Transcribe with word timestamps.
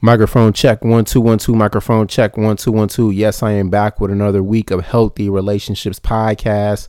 Microphone 0.00 0.52
check 0.52 0.84
one 0.84 1.04
two 1.04 1.20
one 1.20 1.38
two. 1.38 1.56
Microphone 1.56 2.06
check 2.06 2.36
one 2.36 2.56
two 2.56 2.70
one 2.70 2.86
two. 2.86 3.10
Yes, 3.10 3.42
I 3.42 3.50
am 3.52 3.68
back 3.68 4.00
with 4.00 4.12
another 4.12 4.44
week 4.44 4.70
of 4.70 4.84
Healthy 4.84 5.28
Relationships 5.28 5.98
podcast. 5.98 6.86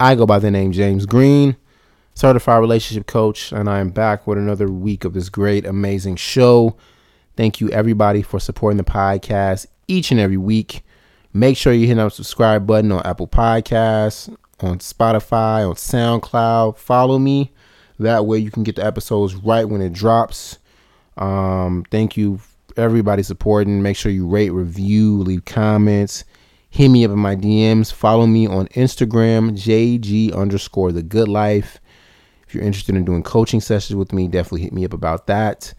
I 0.00 0.14
go 0.14 0.24
by 0.24 0.38
the 0.38 0.50
name 0.50 0.72
James 0.72 1.04
Green, 1.04 1.56
certified 2.14 2.60
relationship 2.60 3.06
coach, 3.06 3.52
and 3.52 3.68
I 3.68 3.80
am 3.80 3.90
back 3.90 4.26
with 4.26 4.38
another 4.38 4.68
week 4.68 5.04
of 5.04 5.12
this 5.12 5.28
great, 5.28 5.66
amazing 5.66 6.16
show. 6.16 6.74
Thank 7.36 7.60
you, 7.60 7.68
everybody, 7.68 8.22
for 8.22 8.40
supporting 8.40 8.78
the 8.78 8.84
podcast 8.84 9.66
each 9.86 10.10
and 10.10 10.18
every 10.18 10.38
week. 10.38 10.82
Make 11.34 11.58
sure 11.58 11.74
you 11.74 11.86
hit 11.86 11.96
that 11.96 12.14
subscribe 12.14 12.66
button 12.66 12.92
on 12.92 13.02
Apple 13.04 13.28
Podcasts, 13.28 14.34
on 14.60 14.78
Spotify, 14.78 15.68
on 15.68 15.74
SoundCloud. 15.74 16.78
Follow 16.78 17.18
me. 17.18 17.52
That 17.98 18.24
way, 18.24 18.38
you 18.38 18.50
can 18.50 18.62
get 18.62 18.76
the 18.76 18.86
episodes 18.86 19.34
right 19.34 19.68
when 19.68 19.82
it 19.82 19.92
drops. 19.92 20.58
Um, 21.18 21.84
thank 21.90 22.16
you, 22.16 22.40
everybody 22.76 23.22
supporting. 23.22 23.82
Make 23.82 23.96
sure 23.96 24.10
you 24.12 24.26
rate, 24.26 24.50
review, 24.50 25.18
leave 25.18 25.44
comments. 25.44 26.24
Hit 26.70 26.88
me 26.88 27.04
up 27.04 27.10
in 27.10 27.18
my 27.18 27.34
DMs. 27.34 27.92
Follow 27.92 28.26
me 28.26 28.46
on 28.46 28.68
Instagram, 28.68 29.52
JG 29.52 30.34
underscore 30.34 30.92
the 30.92 31.02
good 31.02 31.28
life. 31.28 31.80
If 32.46 32.54
you're 32.54 32.64
interested 32.64 32.94
in 32.94 33.04
doing 33.04 33.22
coaching 33.22 33.60
sessions 33.60 33.96
with 33.96 34.12
me, 34.12 34.28
definitely 34.28 34.62
hit 34.62 34.72
me 34.72 34.84
up 34.84 34.92
about 34.92 35.26
that. 35.26 35.74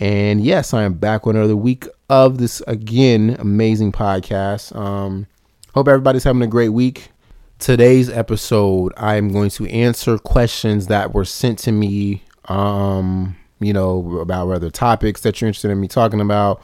And 0.00 0.42
yes, 0.42 0.72
I 0.72 0.84
am 0.84 0.94
back 0.94 1.26
with 1.26 1.36
another 1.36 1.56
week 1.56 1.86
of 2.08 2.38
this 2.38 2.62
again 2.66 3.36
amazing 3.38 3.92
podcast. 3.92 4.74
Um, 4.74 5.26
hope 5.74 5.88
everybody's 5.88 6.24
having 6.24 6.42
a 6.42 6.46
great 6.46 6.70
week. 6.70 7.10
Today's 7.58 8.08
episode, 8.08 8.94
I 8.96 9.16
am 9.16 9.30
going 9.30 9.50
to 9.50 9.66
answer 9.68 10.16
questions 10.16 10.86
that 10.86 11.12
were 11.12 11.26
sent 11.26 11.58
to 11.60 11.72
me 11.72 12.22
um, 12.46 13.36
you 13.60 13.72
know, 13.72 14.18
about 14.18 14.48
whether 14.48 14.70
topics 14.70 15.20
that 15.22 15.40
you're 15.40 15.48
interested 15.48 15.70
in 15.70 15.80
me 15.80 15.88
talking 15.88 16.20
about 16.20 16.62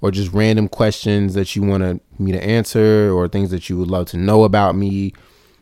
or 0.00 0.10
just 0.10 0.32
random 0.32 0.68
questions 0.68 1.34
that 1.34 1.54
you 1.54 1.62
want 1.62 2.02
me 2.18 2.32
to 2.32 2.42
answer 2.42 3.12
or 3.12 3.28
things 3.28 3.50
that 3.50 3.68
you 3.68 3.76
would 3.76 3.88
love 3.88 4.06
to 4.06 4.16
know 4.16 4.44
about 4.44 4.74
me. 4.74 5.12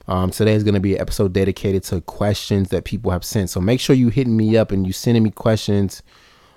Um, 0.06 0.31
today 0.31 0.55
is 0.55 0.65
going 0.65 0.75
to 0.75 0.81
be 0.81 0.95
an 0.95 1.01
episode 1.03 1.33
dedicated 1.33 1.83
to 1.84 2.01
questions 2.01 2.71
that 2.71 2.84
people 2.84 3.11
have 3.11 3.25
sent. 3.25 3.51
So 3.51 3.61
make 3.61 3.81
sure 3.81 3.95
you 3.95 4.09
hitting 4.09 4.37
me 4.37 4.56
up 4.56 4.71
and 4.73 4.87
you 4.87 4.93
sending 4.93 5.23
me 5.23 5.31
questions 5.31 6.03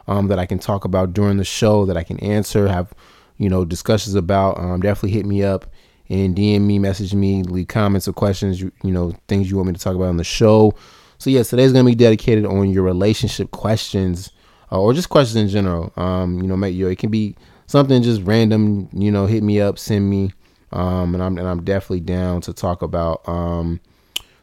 um, 0.07 0.27
that 0.27 0.39
I 0.39 0.45
can 0.45 0.59
talk 0.59 0.85
about 0.85 1.13
during 1.13 1.37
the 1.37 1.43
show 1.43 1.85
that 1.85 1.97
I 1.97 2.03
can 2.03 2.19
answer, 2.19 2.67
have, 2.67 2.93
you 3.37 3.49
know, 3.49 3.65
discussions 3.65 4.15
about. 4.15 4.57
Um, 4.57 4.79
definitely 4.79 5.11
hit 5.11 5.25
me 5.25 5.43
up 5.43 5.65
and 6.07 6.35
DM 6.35 6.61
me, 6.61 6.79
message 6.79 7.13
me, 7.13 7.43
leave 7.43 7.67
comments 7.67 8.07
or 8.07 8.13
questions, 8.13 8.61
you, 8.61 8.71
you 8.83 8.91
know, 8.91 9.13
things 9.27 9.49
you 9.49 9.57
want 9.57 9.67
me 9.67 9.73
to 9.73 9.79
talk 9.79 9.95
about 9.95 10.09
on 10.09 10.17
the 10.17 10.23
show. 10.23 10.73
So 11.21 11.29
yeah, 11.29 11.43
today's 11.43 11.71
gonna 11.71 11.85
be 11.87 11.93
dedicated 11.93 12.47
on 12.47 12.71
your 12.71 12.81
relationship 12.81 13.51
questions 13.51 14.31
uh, 14.71 14.81
or 14.81 14.91
just 14.91 15.09
questions 15.09 15.35
in 15.35 15.49
general. 15.49 15.93
Um, 15.95 16.41
you 16.41 16.47
know, 16.47 16.57
make 16.57 16.73
you 16.73 16.87
it 16.87 16.97
can 16.97 17.11
be 17.11 17.35
something 17.67 18.01
just 18.01 18.23
random. 18.23 18.89
You 18.91 19.11
know, 19.11 19.27
hit 19.27 19.43
me 19.43 19.61
up, 19.61 19.77
send 19.77 20.09
me, 20.09 20.31
um, 20.71 21.13
and 21.13 21.21
I'm 21.21 21.37
and 21.37 21.47
I'm 21.47 21.63
definitely 21.63 21.99
down 21.99 22.41
to 22.41 22.53
talk 22.53 22.81
about. 22.81 23.21
Um, 23.29 23.79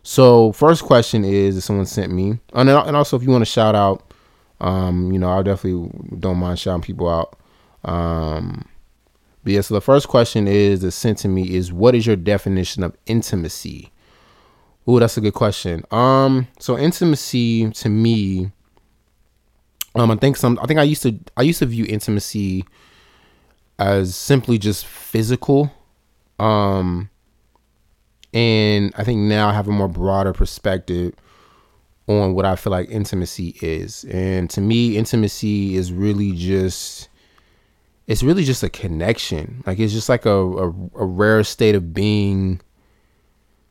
so 0.04 0.52
first 0.52 0.84
question 0.84 1.24
is 1.24 1.64
someone 1.64 1.84
sent 1.84 2.12
me, 2.12 2.38
and 2.52 2.70
and 2.70 2.96
also 2.96 3.16
if 3.16 3.24
you 3.24 3.30
want 3.30 3.42
to 3.42 3.50
shout 3.50 3.74
out, 3.74 4.12
um, 4.60 5.10
you 5.10 5.18
know, 5.18 5.30
I 5.30 5.42
definitely 5.42 5.90
don't 6.20 6.38
mind 6.38 6.60
shouting 6.60 6.82
people 6.82 7.08
out. 7.08 7.40
Um, 7.82 8.68
but 9.42 9.52
yeah, 9.52 9.62
so 9.62 9.74
the 9.74 9.80
first 9.80 10.06
question 10.06 10.46
is 10.46 10.82
that 10.82 10.92
sent 10.92 11.18
to 11.18 11.28
me 11.28 11.56
is 11.56 11.72
what 11.72 11.96
is 11.96 12.06
your 12.06 12.14
definition 12.14 12.84
of 12.84 12.96
intimacy? 13.06 13.90
Ooh, 14.88 14.98
that's 14.98 15.16
a 15.18 15.20
good 15.20 15.34
question. 15.34 15.84
Um, 15.90 16.48
so 16.58 16.78
intimacy 16.78 17.70
to 17.72 17.90
me, 17.90 18.50
um, 19.94 20.10
I 20.10 20.16
think 20.16 20.36
some. 20.36 20.58
I 20.62 20.66
think 20.66 20.80
I 20.80 20.84
used 20.84 21.02
to. 21.02 21.18
I 21.36 21.42
used 21.42 21.58
to 21.58 21.66
view 21.66 21.84
intimacy 21.86 22.64
as 23.78 24.14
simply 24.14 24.58
just 24.58 24.86
physical. 24.86 25.72
Um, 26.38 27.10
and 28.32 28.94
I 28.96 29.04
think 29.04 29.20
now 29.20 29.48
I 29.48 29.52
have 29.52 29.68
a 29.68 29.72
more 29.72 29.88
broader 29.88 30.32
perspective 30.32 31.14
on 32.06 32.34
what 32.34 32.46
I 32.46 32.56
feel 32.56 32.70
like 32.70 32.88
intimacy 32.90 33.56
is. 33.60 34.04
And 34.04 34.48
to 34.50 34.60
me, 34.60 34.96
intimacy 34.96 35.76
is 35.76 35.92
really 35.92 36.32
just. 36.32 37.08
It's 38.06 38.22
really 38.22 38.44
just 38.44 38.62
a 38.62 38.70
connection. 38.70 39.62
Like 39.66 39.78
it's 39.78 39.92
just 39.92 40.08
like 40.08 40.24
a, 40.24 40.30
a, 40.30 40.68
a 40.68 41.04
rare 41.04 41.44
state 41.44 41.74
of 41.74 41.92
being 41.92 42.62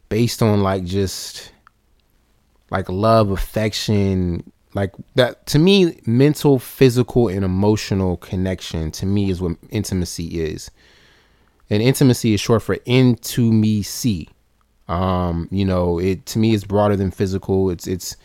based 0.10 0.42
on 0.42 0.62
like 0.62 0.84
just 0.84 1.52
like 2.70 2.90
love, 2.90 3.32
affection, 3.32 4.52
like 4.74 4.94
that 5.16 5.46
to 5.48 5.60
me 5.60 6.00
mental, 6.06 6.60
physical 6.60 7.28
and 7.28 7.44
emotional 7.44 8.18
connection 8.18 8.92
to 8.92 9.06
me 9.06 9.30
is 9.30 9.42
what 9.42 9.58
intimacy 9.70 10.40
is. 10.40 10.70
And 11.70 11.82
intimacy 11.84 12.34
is 12.34 12.40
short 12.40 12.64
for 12.64 12.78
into 12.86 13.52
me 13.52 13.84
see. 13.84 14.30
Um, 14.88 15.50
you 15.52 15.66
know, 15.66 16.00
it 16.00 16.26
to 16.28 16.40
me 16.40 16.54
is 16.54 16.64
broader 16.64 16.96
than 16.96 17.12
physical. 17.12 17.70
It's 17.70 17.88
it's 17.88 18.16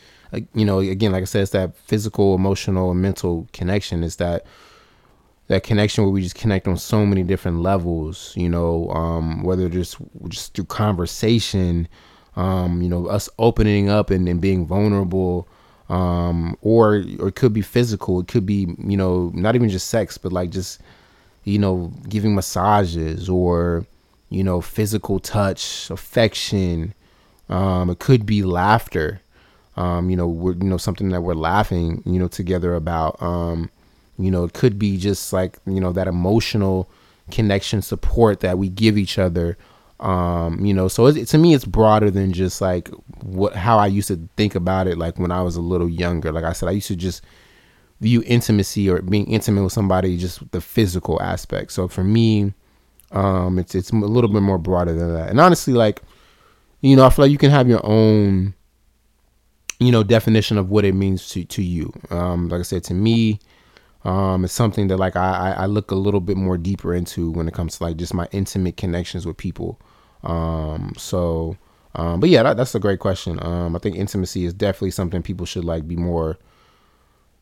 you 0.54 0.64
know, 0.64 0.78
again, 0.78 1.12
like 1.12 1.22
I 1.22 1.26
said, 1.26 1.42
it's 1.42 1.50
that 1.50 1.76
physical, 1.76 2.34
emotional, 2.34 2.90
and 2.90 3.02
mental 3.02 3.48
connection. 3.52 4.02
It's 4.02 4.16
that 4.16 4.46
that 5.52 5.62
connection 5.62 6.02
where 6.02 6.10
we 6.10 6.22
just 6.22 6.34
connect 6.34 6.66
on 6.66 6.78
so 6.78 7.04
many 7.04 7.22
different 7.22 7.60
levels, 7.60 8.32
you 8.36 8.48
know, 8.48 8.88
um, 8.90 9.42
whether 9.42 9.68
just 9.68 9.98
just 10.28 10.54
through 10.54 10.64
conversation, 10.64 11.86
um, 12.36 12.80
you 12.80 12.88
know, 12.88 13.06
us 13.06 13.28
opening 13.38 13.90
up 13.90 14.08
and, 14.10 14.28
and 14.28 14.40
being 14.40 14.66
vulnerable, 14.66 15.46
um, 15.90 16.56
or 16.62 17.04
or 17.20 17.28
it 17.28 17.36
could 17.36 17.52
be 17.52 17.60
physical, 17.60 18.20
it 18.20 18.28
could 18.28 18.46
be, 18.46 18.74
you 18.78 18.96
know, 18.96 19.30
not 19.34 19.54
even 19.54 19.68
just 19.68 19.88
sex, 19.88 20.16
but 20.16 20.32
like 20.32 20.48
just, 20.50 20.80
you 21.44 21.58
know, 21.58 21.92
giving 22.08 22.34
massages 22.34 23.28
or, 23.28 23.84
you 24.30 24.42
know, 24.42 24.62
physical 24.62 25.20
touch, 25.20 25.90
affection. 25.90 26.94
Um, 27.50 27.90
it 27.90 27.98
could 27.98 28.24
be 28.24 28.42
laughter. 28.42 29.20
Um, 29.76 30.08
you 30.08 30.16
know, 30.16 30.26
we're 30.28 30.54
you 30.54 30.64
know 30.64 30.78
something 30.78 31.10
that 31.10 31.20
we're 31.22 31.34
laughing, 31.34 32.02
you 32.06 32.18
know, 32.18 32.28
together 32.28 32.74
about. 32.74 33.20
You 34.18 34.30
know, 34.30 34.44
it 34.44 34.52
could 34.52 34.78
be 34.78 34.96
just 34.96 35.32
like, 35.32 35.58
you 35.66 35.80
know, 35.80 35.92
that 35.92 36.06
emotional 36.06 36.88
connection 37.30 37.82
support 37.82 38.40
that 38.40 38.58
we 38.58 38.68
give 38.68 38.98
each 38.98 39.18
other. 39.18 39.56
Um, 40.00 40.64
you 40.64 40.74
know, 40.74 40.88
so 40.88 41.06
it, 41.06 41.26
to 41.28 41.38
me, 41.38 41.54
it's 41.54 41.64
broader 41.64 42.10
than 42.10 42.32
just 42.32 42.60
like 42.60 42.88
what 43.22 43.54
how 43.54 43.78
I 43.78 43.86
used 43.86 44.08
to 44.08 44.28
think 44.36 44.54
about 44.54 44.86
it. 44.86 44.98
Like 44.98 45.18
when 45.18 45.30
I 45.30 45.42
was 45.42 45.56
a 45.56 45.60
little 45.60 45.88
younger, 45.88 46.32
like 46.32 46.44
I 46.44 46.52
said, 46.52 46.68
I 46.68 46.72
used 46.72 46.88
to 46.88 46.96
just 46.96 47.22
view 48.00 48.22
intimacy 48.26 48.90
or 48.90 49.00
being 49.00 49.26
intimate 49.26 49.62
with 49.62 49.72
somebody 49.72 50.16
just 50.16 50.50
the 50.50 50.60
physical 50.60 51.22
aspect. 51.22 51.70
So 51.72 51.86
for 51.86 52.02
me, 52.02 52.52
um, 53.12 53.58
it's 53.58 53.74
it's 53.74 53.90
a 53.90 53.96
little 53.96 54.30
bit 54.30 54.42
more 54.42 54.58
broader 54.58 54.92
than 54.92 55.14
that. 55.14 55.30
And 55.30 55.40
honestly, 55.40 55.72
like 55.72 56.02
you 56.80 56.96
know, 56.96 57.06
I 57.06 57.10
feel 57.10 57.24
like 57.24 57.32
you 57.32 57.38
can 57.38 57.50
have 57.50 57.68
your 57.68 57.84
own 57.84 58.54
you 59.78 59.92
know 59.92 60.02
definition 60.02 60.58
of 60.58 60.68
what 60.68 60.84
it 60.84 60.94
means 60.94 61.28
to 61.30 61.44
to 61.44 61.62
you. 61.62 61.92
Um, 62.10 62.48
like 62.48 62.60
I 62.60 62.64
said, 62.64 62.84
to 62.84 62.94
me, 62.94 63.38
um, 64.04 64.44
it's 64.44 64.52
something 64.52 64.88
that 64.88 64.96
like 64.96 65.16
I, 65.16 65.54
I 65.58 65.66
look 65.66 65.90
a 65.90 65.94
little 65.96 66.20
bit 66.20 66.36
more 66.36 66.58
deeper 66.58 66.94
into 66.94 67.30
when 67.30 67.46
it 67.48 67.54
comes 67.54 67.78
to 67.78 67.84
like 67.84 67.96
just 67.96 68.14
my 68.14 68.28
intimate 68.32 68.76
connections 68.76 69.26
with 69.26 69.36
people. 69.36 69.80
Um, 70.24 70.94
so, 70.96 71.56
um, 71.94 72.20
but 72.20 72.28
yeah, 72.28 72.42
that, 72.42 72.56
that's 72.56 72.74
a 72.74 72.80
great 72.80 72.98
question. 72.98 73.38
Um, 73.42 73.76
I 73.76 73.78
think 73.78 73.96
intimacy 73.96 74.44
is 74.44 74.54
definitely 74.54 74.90
something 74.90 75.22
people 75.22 75.46
should 75.46 75.64
like 75.64 75.86
be 75.86 75.96
more 75.96 76.38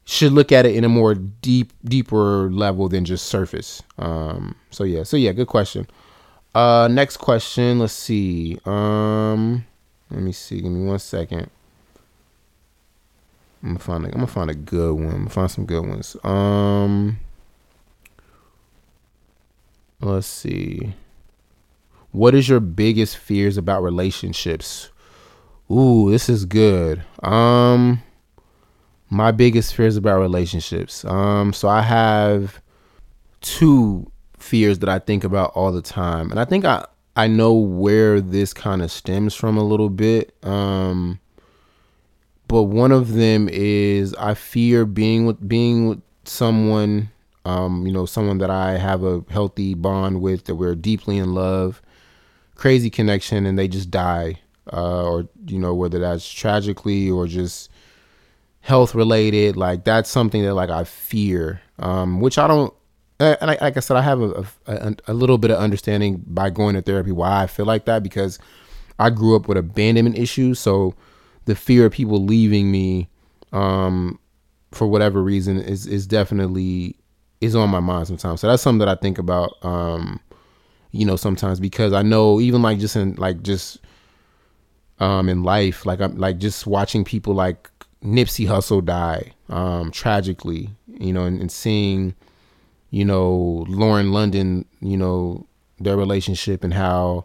should 0.05 0.33
look 0.33 0.51
at 0.51 0.67
it 0.67 0.75
in 0.75 0.83
a 0.85 0.89
more 0.89 1.15
deep, 1.15 1.73
deeper 1.85 2.51
level 2.51 2.89
than 2.89 3.05
just 3.05 3.27
surface. 3.27 3.83
Um, 3.99 4.57
so 4.71 4.85
yeah, 4.85 5.05
so 5.05 5.17
yeah, 5.17 5.33
good 5.33 5.47
question. 5.47 5.87
Uh, 6.55 6.89
next 6.91 7.19
question. 7.19 7.79
Let's 7.79 7.93
see. 7.93 8.59
Um, 8.65 9.65
let 10.11 10.21
me 10.21 10.33
see. 10.33 10.61
Give 10.61 10.73
me 10.73 10.85
one 10.85 10.99
second. 10.99 11.49
I'm 13.63 13.71
gonna 13.71 13.79
find 13.79 14.05
a, 14.05 14.09
I'm 14.09 14.15
gonna 14.15 14.27
find 14.27 14.51
a 14.51 14.55
good 14.55 14.95
one. 14.95 15.07
I'm 15.07 15.17
gonna 15.19 15.31
find 15.31 15.51
some 15.51 15.67
good 15.67 15.87
ones. 15.87 16.17
Um 16.25 17.19
let's 20.01 20.27
see. 20.27 20.95
What 22.13 22.35
is 22.35 22.49
your 22.49 22.61
biggest 22.61 23.19
fears 23.19 23.57
about 23.57 23.83
relationships? 23.83 24.91
Ooh, 25.71 26.11
this 26.11 26.29
is 26.29 26.45
good. 26.45 27.03
Um 27.23 28.03
my 29.11 29.31
biggest 29.31 29.75
fears 29.75 29.97
about 29.97 30.21
relationships. 30.21 31.05
Um 31.05 31.53
so 31.53 31.69
I 31.69 31.83
have 31.83 32.63
two 33.43 34.11
fears 34.39 34.79
that 34.79 34.89
I 34.89 34.99
think 34.99 35.23
about 35.23 35.53
all 35.55 35.71
the 35.71 35.83
time. 35.83 36.31
And 36.31 36.41
I 36.41 36.47
think 36.47 36.65
I 36.65 36.87
I 37.15 37.27
know 37.27 37.53
where 37.53 38.21
this 38.21 38.55
kind 38.55 38.81
of 38.81 38.91
stems 38.91 39.35
from 39.35 39.59
a 39.59 39.65
little 39.65 39.91
bit. 39.91 40.35
Um 40.43 41.21
but 42.51 42.65
one 42.65 42.91
of 42.91 43.13
them 43.13 43.49
is 43.49 44.13
I 44.15 44.35
fear 44.35 44.85
being 44.85 45.25
with 45.25 45.49
being 45.49 45.87
with 45.87 46.03
someone, 46.25 47.09
um, 47.45 47.87
you 47.87 47.93
know, 47.93 48.07
someone 48.07 48.39
that 48.39 48.51
I 48.51 48.77
have 48.77 49.05
a 49.05 49.25
healthy 49.31 49.75
bond 49.75 50.21
with, 50.21 50.47
that 50.47 50.57
we're 50.57 50.75
deeply 50.75 51.19
in 51.19 51.33
love, 51.33 51.81
crazy 52.57 52.91
connection, 52.91 53.47
and 53.47 53.57
they 53.57 53.69
just 53.69 53.89
die, 53.89 54.41
uh, 54.73 55.05
or 55.05 55.29
you 55.47 55.61
know, 55.61 55.73
whether 55.75 56.01
that's 56.01 56.29
tragically 56.29 57.09
or 57.09 57.29
just 57.29 57.71
health 58.63 58.97
related, 58.97 59.57
like 59.57 59.85
that's 59.85 60.11
something 60.11 60.43
that 60.43 60.55
like 60.55 60.71
I 60.71 60.83
fear, 60.83 61.63
um, 61.79 62.21
which 62.21 62.37
I 62.37 62.49
don't, 62.49 62.75
and 63.21 63.53
I, 63.53 63.59
like 63.61 63.77
I 63.77 63.81
said, 63.81 63.97
I 63.97 64.03
have 64.03 64.21
a, 64.21 64.45
a, 64.67 64.97
a 65.07 65.15
little 65.15 65.39
bit 65.39 65.53
of 65.53 65.59
understanding 65.59 66.25
by 66.27 66.51
going 66.51 66.75
to 66.75 66.83
therapy 66.83 67.13
why 67.13 67.45
I 67.45 67.47
feel 67.47 67.67
like 67.67 67.85
that 67.85 68.03
because 68.03 68.41
I 68.99 69.11
grew 69.11 69.37
up 69.37 69.47
with 69.47 69.57
abandonment 69.57 70.19
issues, 70.19 70.59
so 70.59 70.97
the 71.51 71.57
fear 71.57 71.87
of 71.87 71.93
people 71.93 72.25
leaving 72.25 72.71
me, 72.71 73.09
um, 73.53 74.21
for 74.71 74.87
whatever 74.87 75.21
reason, 75.21 75.59
is 75.59 75.85
is 75.87 76.07
definitely 76.07 76.95
is 77.41 77.57
on 77.57 77.69
my 77.71 77.81
mind 77.81 78.07
sometimes. 78.07 78.41
So 78.41 78.47
that's 78.47 78.63
something 78.63 78.79
that 78.79 78.89
I 78.89 78.95
think 78.95 79.19
about, 79.19 79.57
um, 79.65 80.21
you 80.93 81.05
know, 81.05 81.17
sometimes 81.17 81.59
because 81.59 81.93
I 81.93 82.03
know 82.03 82.41
even 82.41 82.63
like 82.63 82.79
just 82.79 82.95
in 82.95 83.17
like 83.17 83.43
just 83.43 83.79
um 85.01 85.29
in 85.29 85.43
life, 85.43 85.85
like 85.85 86.01
I'm 86.01 86.17
like 86.17 86.39
just 86.39 86.69
watching 86.69 87.03
people 87.05 87.35
like 87.35 87.69
Nipsey 88.05 88.47
Hussle 88.47 88.85
die 88.85 89.33
um 89.49 89.91
tragically, 89.91 90.71
you 90.87 91.13
know, 91.13 91.25
and, 91.25 91.41
and 91.41 91.51
seeing 91.51 92.15
you 92.91 93.05
know, 93.05 93.65
Lauren 93.69 94.13
London, 94.13 94.67
you 94.81 94.97
know, 94.97 95.47
their 95.79 95.97
relationship 95.97 96.63
and 96.63 96.75
how, 96.75 97.25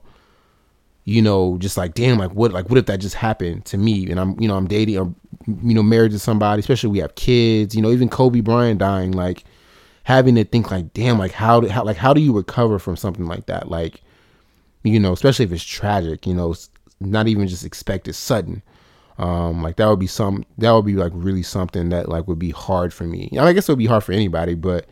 you 1.06 1.22
know, 1.22 1.58
just 1.60 1.78
like 1.78 1.94
damn, 1.94 2.18
like 2.18 2.32
what, 2.32 2.52
like 2.52 2.70
what 2.70 2.80
if 2.80 2.88
that 2.88 3.00
just 3.00 3.16
happened 3.16 3.64
to 3.66 3.78
me? 3.78 4.10
And 4.10 4.20
I'm, 4.20 4.40
you 4.40 4.48
know, 4.48 4.58
I'm 4.58 4.68
dating 4.68 4.98
or, 4.98 5.14
you 5.46 5.74
know, 5.74 5.84
married 5.84 6.12
to 6.12 6.20
somebody, 6.20 6.60
especially 6.60 6.90
we 6.90 7.00
have 7.00 7.16
kids, 7.16 7.76
you 7.76 7.82
know, 7.82 7.92
even 7.92 8.10
Kobe 8.10 8.42
Bryant 8.42 8.80
dying, 8.80 9.12
like 9.12 9.44
having 10.04 10.36
to 10.36 10.44
think 10.44 10.72
like, 10.72 10.94
damn, 10.94 11.20
like 11.20 11.32
how, 11.32 11.62
do, 11.62 11.68
how, 11.68 11.84
like 11.84 11.98
how 11.98 12.12
do 12.12 12.22
you 12.22 12.34
recover 12.36 12.80
from 12.80 12.98
something 12.98 13.28
like 13.28 13.46
that? 13.46 13.70
Like, 13.70 14.02
you 14.84 15.00
know, 15.00 15.14
especially 15.14 15.46
if 15.46 15.52
it's 15.52 15.64
tragic, 15.64 16.26
you 16.26 16.34
know, 16.34 16.56
not 17.00 17.28
even 17.28 17.48
just 17.48 17.66
expected, 17.66 18.14
sudden. 18.14 18.64
Um, 19.18 19.62
like 19.62 19.78
that 19.78 19.88
would 19.88 20.00
be 20.00 20.08
some, 20.08 20.44
that 20.58 20.72
would 20.72 20.86
be 20.86 20.96
like 20.96 21.12
really 21.16 21.44
something 21.44 21.90
that 21.90 22.10
like 22.10 22.28
would 22.28 22.40
be 22.40 22.52
hard 22.52 22.94
for 22.94 23.06
me. 23.06 23.30
I, 23.40 23.54
guess 23.54 23.70
it 23.70 23.72
would 23.72 23.80
be 23.80 23.86
hard 23.86 24.04
for 24.04 24.12
anybody, 24.12 24.56
but 24.56 24.88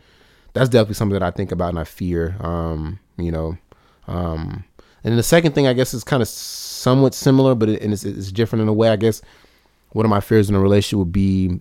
that's 0.52 0.68
definitely 0.68 0.94
something 0.94 1.18
that 1.18 1.24
I 1.24 1.32
think 1.32 1.50
about 1.50 1.70
and 1.70 1.78
I 1.80 1.84
fear. 1.84 2.36
Um, 2.40 3.00
you 3.18 3.32
know, 3.32 3.58
um, 4.06 4.64
and 5.04 5.18
the 5.18 5.22
second 5.22 5.52
thing 5.52 5.66
I 5.66 5.72
guess 5.72 5.94
is 5.94 6.04
kind 6.04 6.22
of 6.22 6.28
somewhat 6.28 7.14
similar, 7.14 7.54
but 7.54 7.68
it, 7.68 7.82
and 7.82 7.92
it's, 7.92 8.04
it's 8.04 8.32
different 8.32 8.62
in 8.62 8.68
a 8.68 8.72
way. 8.72 8.88
I 8.88 8.96
guess 8.96 9.22
one 9.92 10.04
of 10.04 10.10
my 10.10 10.20
fears 10.20 10.48
in 10.48 10.54
a 10.54 10.60
relationship 10.60 10.98
would 10.98 11.12
be 11.12 11.60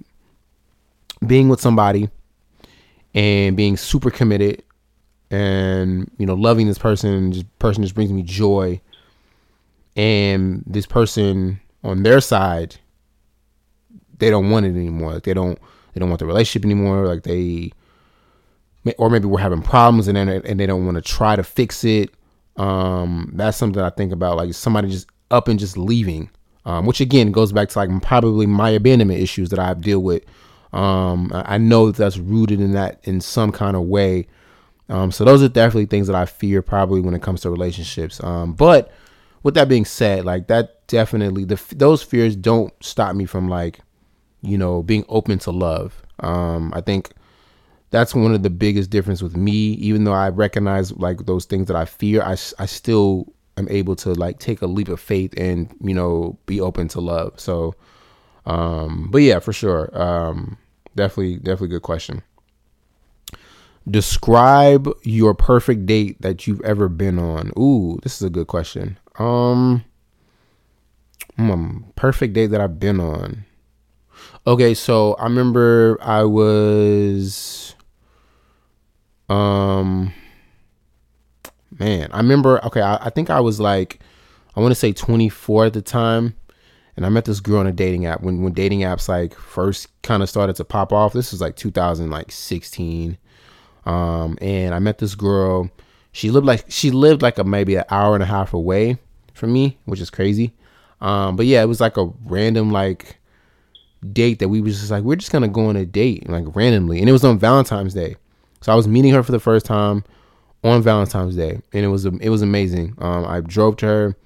being 1.25 1.49
with 1.49 1.61
somebody 1.61 2.09
and 3.13 3.55
being 3.55 3.77
super 3.77 4.09
committed 4.09 4.63
and 5.29 6.11
you 6.17 6.25
know 6.25 6.33
loving 6.33 6.67
this 6.67 6.77
person 6.77 7.31
just 7.31 7.59
person 7.59 7.81
just 7.81 7.95
brings 7.95 8.11
me 8.11 8.21
joy 8.21 8.79
and 9.95 10.63
this 10.67 10.85
person 10.85 11.59
on 11.83 12.03
their 12.03 12.19
side 12.19 12.75
they 14.17 14.29
don't 14.29 14.49
want 14.49 14.65
it 14.65 14.69
anymore 14.69 15.13
like 15.13 15.23
they 15.23 15.33
don't 15.33 15.57
they 15.93 15.99
don't 15.99 16.09
want 16.09 16.19
the 16.19 16.25
relationship 16.25 16.65
anymore 16.65 17.07
like 17.07 17.23
they 17.23 17.71
or 18.97 19.09
maybe 19.09 19.25
we're 19.25 19.39
having 19.39 19.61
problems 19.61 20.07
and 20.07 20.17
then 20.17 20.29
and 20.29 20.59
they 20.59 20.65
don't 20.65 20.85
want 20.85 20.95
to 20.95 21.01
try 21.01 21.35
to 21.35 21.43
fix 21.43 21.83
it. 21.83 22.09
Um, 22.57 23.31
that's 23.33 23.57
something 23.57 23.81
I 23.81 23.89
think 23.89 24.11
about, 24.11 24.37
like 24.37 24.53
somebody 24.53 24.89
just 24.89 25.07
up 25.31 25.47
and 25.47 25.59
just 25.59 25.77
leaving. 25.77 26.29
Um, 26.65 26.85
which 26.85 27.01
again 27.01 27.33
goes 27.33 27.51
back 27.51 27.67
to 27.69 27.79
like 27.79 28.01
probably 28.01 28.45
my 28.45 28.69
abandonment 28.69 29.19
issues 29.19 29.49
that 29.49 29.59
I 29.59 29.73
deal 29.73 29.99
with. 29.99 30.23
Um, 30.71 31.29
I 31.33 31.57
know 31.57 31.87
that 31.87 31.97
that's 31.97 32.17
rooted 32.17 32.61
in 32.61 32.71
that 32.71 33.01
in 33.03 33.19
some 33.19 33.51
kind 33.51 33.75
of 33.75 33.83
way. 33.83 34.27
Um, 34.87 35.11
so 35.11 35.25
those 35.25 35.43
are 35.43 35.49
definitely 35.49 35.87
things 35.87 36.07
that 36.07 36.15
I 36.15 36.25
fear 36.25 36.61
probably 36.61 37.01
when 37.01 37.13
it 37.13 37.21
comes 37.21 37.41
to 37.41 37.49
relationships. 37.49 38.23
Um, 38.23 38.53
but 38.53 38.91
with 39.43 39.55
that 39.55 39.67
being 39.67 39.85
said, 39.85 40.23
like 40.23 40.47
that 40.47 40.87
definitely 40.87 41.43
the 41.43 41.61
those 41.75 42.01
fears 42.01 42.35
don't 42.35 42.73
stop 42.81 43.15
me 43.15 43.25
from 43.25 43.49
like, 43.49 43.79
you 44.41 44.57
know, 44.57 44.83
being 44.83 45.03
open 45.09 45.39
to 45.39 45.51
love. 45.51 46.01
Um, 46.19 46.71
I 46.73 46.81
think 46.81 47.11
that's 47.93 48.15
one 48.15 48.33
of 48.33 48.41
the 48.41 48.49
biggest 48.49 48.89
difference 48.89 49.21
with 49.21 49.37
me. 49.37 49.73
Even 49.73 50.03
though 50.03 50.13
i 50.13 50.27
recognize 50.27 50.91
like 50.93 51.27
those 51.27 51.45
things 51.45 51.67
that 51.67 51.77
i 51.77 51.85
fear 51.85 52.23
i, 52.23 52.31
I 52.31 52.65
still 52.65 53.31
am 53.55 53.67
able 53.69 53.95
to 53.97 54.13
like 54.13 54.39
take 54.39 54.63
a 54.63 54.65
leap 54.65 54.87
of 54.89 54.99
faith 54.99 55.31
and 55.37 55.73
you 55.79 55.93
know 55.93 56.37
be 56.47 56.59
open 56.59 56.87
to 56.89 56.99
love. 56.99 57.39
So 57.39 57.75
um 58.47 59.09
but 59.11 59.19
yeah 59.19 59.37
for 59.39 59.53
sure. 59.53 59.89
Um 59.93 60.57
definitely 60.95 61.35
definitely 61.35 61.67
good 61.67 61.83
question. 61.83 62.23
Describe 63.87 64.89
your 65.03 65.35
perfect 65.35 65.85
date 65.85 66.19
that 66.21 66.47
you've 66.47 66.61
ever 66.61 66.89
been 66.89 67.19
on. 67.19 67.51
Ooh 67.59 67.99
this 68.01 68.15
is 68.15 68.23
a 68.23 68.31
good 68.31 68.47
question. 68.47 68.97
Um 69.19 69.85
hmm, 71.37 71.81
perfect 71.95 72.33
date 72.33 72.47
that 72.47 72.59
i've 72.59 72.79
been 72.79 72.99
on. 72.99 73.45
Okay 74.47 74.73
so 74.73 75.13
i 75.13 75.25
remember 75.25 75.99
i 76.01 76.23
was 76.23 77.75
um, 79.33 80.13
man, 81.79 82.09
I 82.11 82.17
remember. 82.17 82.63
Okay, 82.65 82.81
I, 82.81 82.97
I 83.05 83.09
think 83.09 83.29
I 83.29 83.39
was 83.39 83.59
like, 83.59 83.99
I 84.55 84.59
want 84.59 84.71
to 84.71 84.79
say 84.79 84.93
24 84.93 85.65
at 85.65 85.73
the 85.73 85.81
time, 85.81 86.35
and 86.95 87.05
I 87.05 87.09
met 87.09 87.25
this 87.25 87.39
girl 87.39 87.59
on 87.59 87.67
a 87.67 87.71
dating 87.71 88.05
app 88.05 88.21
when 88.21 88.43
when 88.43 88.53
dating 88.53 88.81
apps 88.81 89.09
like 89.09 89.33
first 89.33 89.87
kind 90.03 90.21
of 90.21 90.29
started 90.29 90.55
to 90.57 90.63
pop 90.63 90.93
off. 90.93 91.13
This 91.13 91.31
was 91.31 91.41
like 91.41 91.55
2016. 91.55 93.17
Um, 93.85 94.37
and 94.39 94.73
I 94.73 94.79
met 94.79 94.99
this 94.99 95.15
girl. 95.15 95.69
She 96.11 96.29
lived 96.29 96.45
like 96.45 96.65
she 96.69 96.91
lived 96.91 97.21
like 97.21 97.37
a 97.37 97.43
maybe 97.43 97.75
an 97.75 97.85
hour 97.89 98.13
and 98.13 98.23
a 98.23 98.27
half 98.27 98.53
away 98.53 98.97
from 99.33 99.51
me, 99.51 99.77
which 99.85 99.99
is 99.99 100.09
crazy. 100.09 100.53
Um, 101.01 101.35
but 101.35 101.47
yeah, 101.47 101.61
it 101.61 101.67
was 101.67 101.81
like 101.81 101.97
a 101.97 102.11
random 102.25 102.71
like 102.71 103.17
date 104.11 104.39
that 104.39 104.49
we 104.49 104.61
was 104.61 104.79
just 104.79 104.91
like 104.91 105.03
we're 105.03 105.15
just 105.15 105.31
gonna 105.31 105.47
go 105.47 105.65
on 105.67 105.75
a 105.75 105.85
date 105.85 106.29
like 106.29 106.45
randomly, 106.55 106.99
and 106.99 107.09
it 107.09 107.13
was 107.13 107.23
on 107.23 107.39
Valentine's 107.39 107.93
Day. 107.93 108.15
So 108.63 108.71
I 108.71 108.75
was 108.75 108.87
meeting 108.87 109.13
her 109.13 109.21
for 109.23 109.33
the 109.33 109.41
first 109.41 109.65
time 109.65 110.05
on 110.63 110.81
Valentine's 110.81 111.35
Day, 111.35 111.59
and 111.73 111.83
it 111.83 111.89
was 111.89 112.05
it 112.05 112.29
was 112.29 112.41
amazing. 112.41 112.95
Um, 112.99 113.25
I 113.25 113.41
drove 113.41 113.75
to 113.77 113.85
her, 113.85 114.17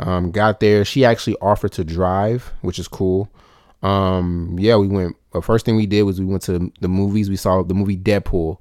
um, 0.00 0.30
got 0.30 0.60
there. 0.60 0.84
She 0.84 1.02
actually 1.06 1.34
offered 1.40 1.72
to 1.72 1.84
drive, 1.84 2.52
which 2.60 2.78
is 2.78 2.88
cool. 2.88 3.30
Um, 3.82 4.54
yeah, 4.60 4.76
we 4.76 4.86
went. 4.86 5.16
The 5.32 5.40
first 5.40 5.64
thing 5.64 5.76
we 5.76 5.86
did 5.86 6.02
was 6.02 6.20
we 6.20 6.26
went 6.26 6.42
to 6.42 6.70
the 6.78 6.88
movies. 6.88 7.30
We 7.30 7.36
saw 7.36 7.62
the 7.62 7.72
movie 7.72 7.96
Deadpool, 7.96 8.58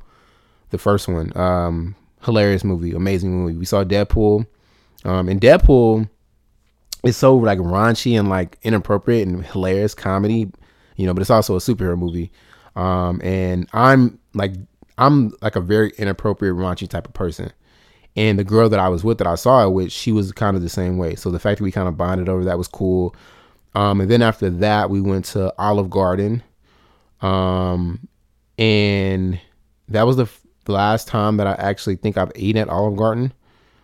the 0.70 0.78
first 0.78 1.10
one. 1.10 1.36
Um, 1.38 1.98
hilarious 2.24 2.64
movie, 2.64 2.94
amazing 2.94 3.34
movie. 3.34 3.58
We 3.58 3.66
saw 3.66 3.84
Deadpool, 3.84 4.48
um, 5.04 5.28
and 5.28 5.42
Deadpool 5.42 6.08
is 7.04 7.18
so 7.18 7.36
like 7.36 7.60
raunchy 7.60 8.18
and 8.18 8.30
like 8.30 8.58
inappropriate 8.64 9.28
and 9.28 9.46
hilarious 9.46 9.94
comedy, 9.94 10.50
you 10.96 11.06
know. 11.06 11.14
But 11.14 11.20
it's 11.20 11.30
also 11.30 11.58
a 11.58 11.60
superhero 11.60 11.98
movie. 11.98 12.32
Um, 12.78 13.20
and 13.22 13.68
I'm 13.74 14.18
like 14.34 14.54
I'm 14.98 15.34
like 15.42 15.56
a 15.56 15.62
very 15.62 15.92
inappropriate 15.98 16.56
raunchy 16.56 16.88
type 16.88 17.08
of 17.08 17.14
person. 17.14 17.52
And 18.16 18.40
the 18.40 18.44
girl 18.44 18.70
that 18.70 18.80
I 18.80 18.88
was 18.88 19.04
with 19.04 19.18
that 19.18 19.28
I 19.28 19.36
saw 19.36 19.66
it 19.66 19.72
with, 19.72 19.92
she 19.92 20.12
was 20.12 20.32
kind 20.32 20.56
of 20.56 20.64
the 20.64 20.70
same 20.70 20.98
way. 20.98 21.16
So 21.16 21.32
the 21.32 21.40
fact 21.40 21.58
that 21.58 21.64
we 21.64 21.72
kind 21.72 21.88
of 21.88 21.98
bonded 21.98 22.30
over 22.30 22.46
that 22.46 22.58
was 22.58 22.68
cool. 22.68 23.14
Um, 23.74 24.00
and 24.00 24.10
then 24.10 24.22
after 24.22 24.50
that, 24.50 24.90
we 24.90 25.02
went 25.02 25.26
to 25.26 25.54
Olive 25.58 25.90
Garden. 25.90 26.42
Um, 27.22 28.08
and 28.58 29.40
that 29.90 30.04
was 30.04 30.16
the 30.16 30.24
f- 30.24 30.42
last 30.68 31.10
time 31.10 31.38
that 31.38 31.48
I 31.48 31.54
actually 31.54 31.98
think 31.98 32.18
I've 32.18 32.32
eaten 32.36 32.62
at 32.62 32.70
Olive 32.70 32.96
Garden 32.96 33.34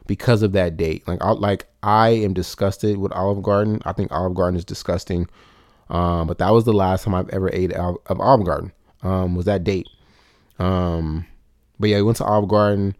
because 0.07 0.43
of 0.43 0.53
that 0.53 0.77
date. 0.77 1.05
Like, 1.09 1.21
I, 1.21 1.31
like 1.31 1.67
I 1.83 2.09
am 2.09 2.33
disgusted 2.33 2.97
with 2.97 3.11
Olive 3.11 3.43
Garden. 3.43 3.81
I 3.83 3.91
think 3.91 4.13
Olive 4.13 4.35
Garden 4.35 4.55
is 4.55 4.63
disgusting. 4.63 5.27
Um, 5.89 6.25
but 6.27 6.37
that 6.37 6.51
was 6.51 6.63
the 6.63 6.73
last 6.73 7.03
time 7.03 7.13
I've 7.13 7.29
ever 7.29 7.49
ate 7.51 7.75
out 7.75 8.01
of 8.05 8.21
Olive 8.21 8.45
Garden. 8.45 8.71
Um, 9.03 9.35
was 9.35 9.45
that 9.45 9.65
date. 9.65 9.87
Um, 10.61 11.25
but 11.79 11.89
yeah, 11.89 11.97
we 11.97 12.03
went 12.03 12.17
to 12.17 12.23
Olive 12.23 12.49
Garden, 12.49 12.95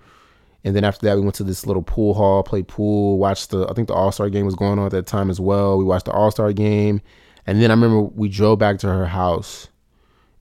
and 0.63 0.75
then 0.75 0.83
after 0.83 1.05
that, 1.05 1.15
we 1.15 1.21
went 1.21 1.35
to 1.35 1.43
this 1.43 1.65
little 1.65 1.83
pool 1.83 2.13
hall, 2.13 2.43
played 2.43 2.67
pool, 2.67 3.17
watched 3.17 3.51
the. 3.51 3.67
I 3.67 3.73
think 3.73 3.87
the 3.87 3.93
All 3.93 4.11
Star 4.11 4.29
game 4.29 4.45
was 4.45 4.55
going 4.55 4.79
on 4.79 4.85
at 4.85 4.91
that 4.91 5.07
time 5.07 5.29
as 5.29 5.39
well. 5.39 5.77
We 5.77 5.83
watched 5.83 6.05
the 6.05 6.11
All 6.11 6.31
Star 6.31 6.51
game, 6.53 7.01
and 7.45 7.61
then 7.61 7.69
I 7.69 7.75
remember 7.75 8.01
we 8.01 8.29
drove 8.29 8.59
back 8.59 8.79
to 8.79 8.87
her 8.87 9.05
house, 9.05 9.67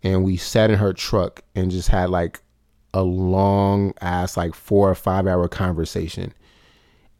and 0.02 0.24
we 0.24 0.36
sat 0.36 0.70
in 0.70 0.78
her 0.78 0.92
truck 0.92 1.42
and 1.54 1.70
just 1.70 1.88
had 1.88 2.10
like 2.10 2.40
a 2.94 3.02
long 3.02 3.92
ass 4.00 4.36
like 4.36 4.54
four 4.54 4.90
or 4.90 4.94
five 4.94 5.26
hour 5.26 5.46
conversation 5.46 6.34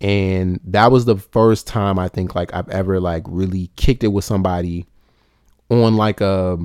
and 0.01 0.59
that 0.65 0.91
was 0.91 1.05
the 1.05 1.17
first 1.17 1.67
time 1.67 1.97
i 1.97 2.09
think 2.09 2.35
like 2.35 2.53
i've 2.55 2.69
ever 2.71 2.99
like 2.99 3.23
really 3.29 3.71
kicked 3.77 4.03
it 4.03 4.09
with 4.09 4.25
somebody 4.25 4.85
on 5.69 5.97
like 5.97 6.21
a 6.21 6.59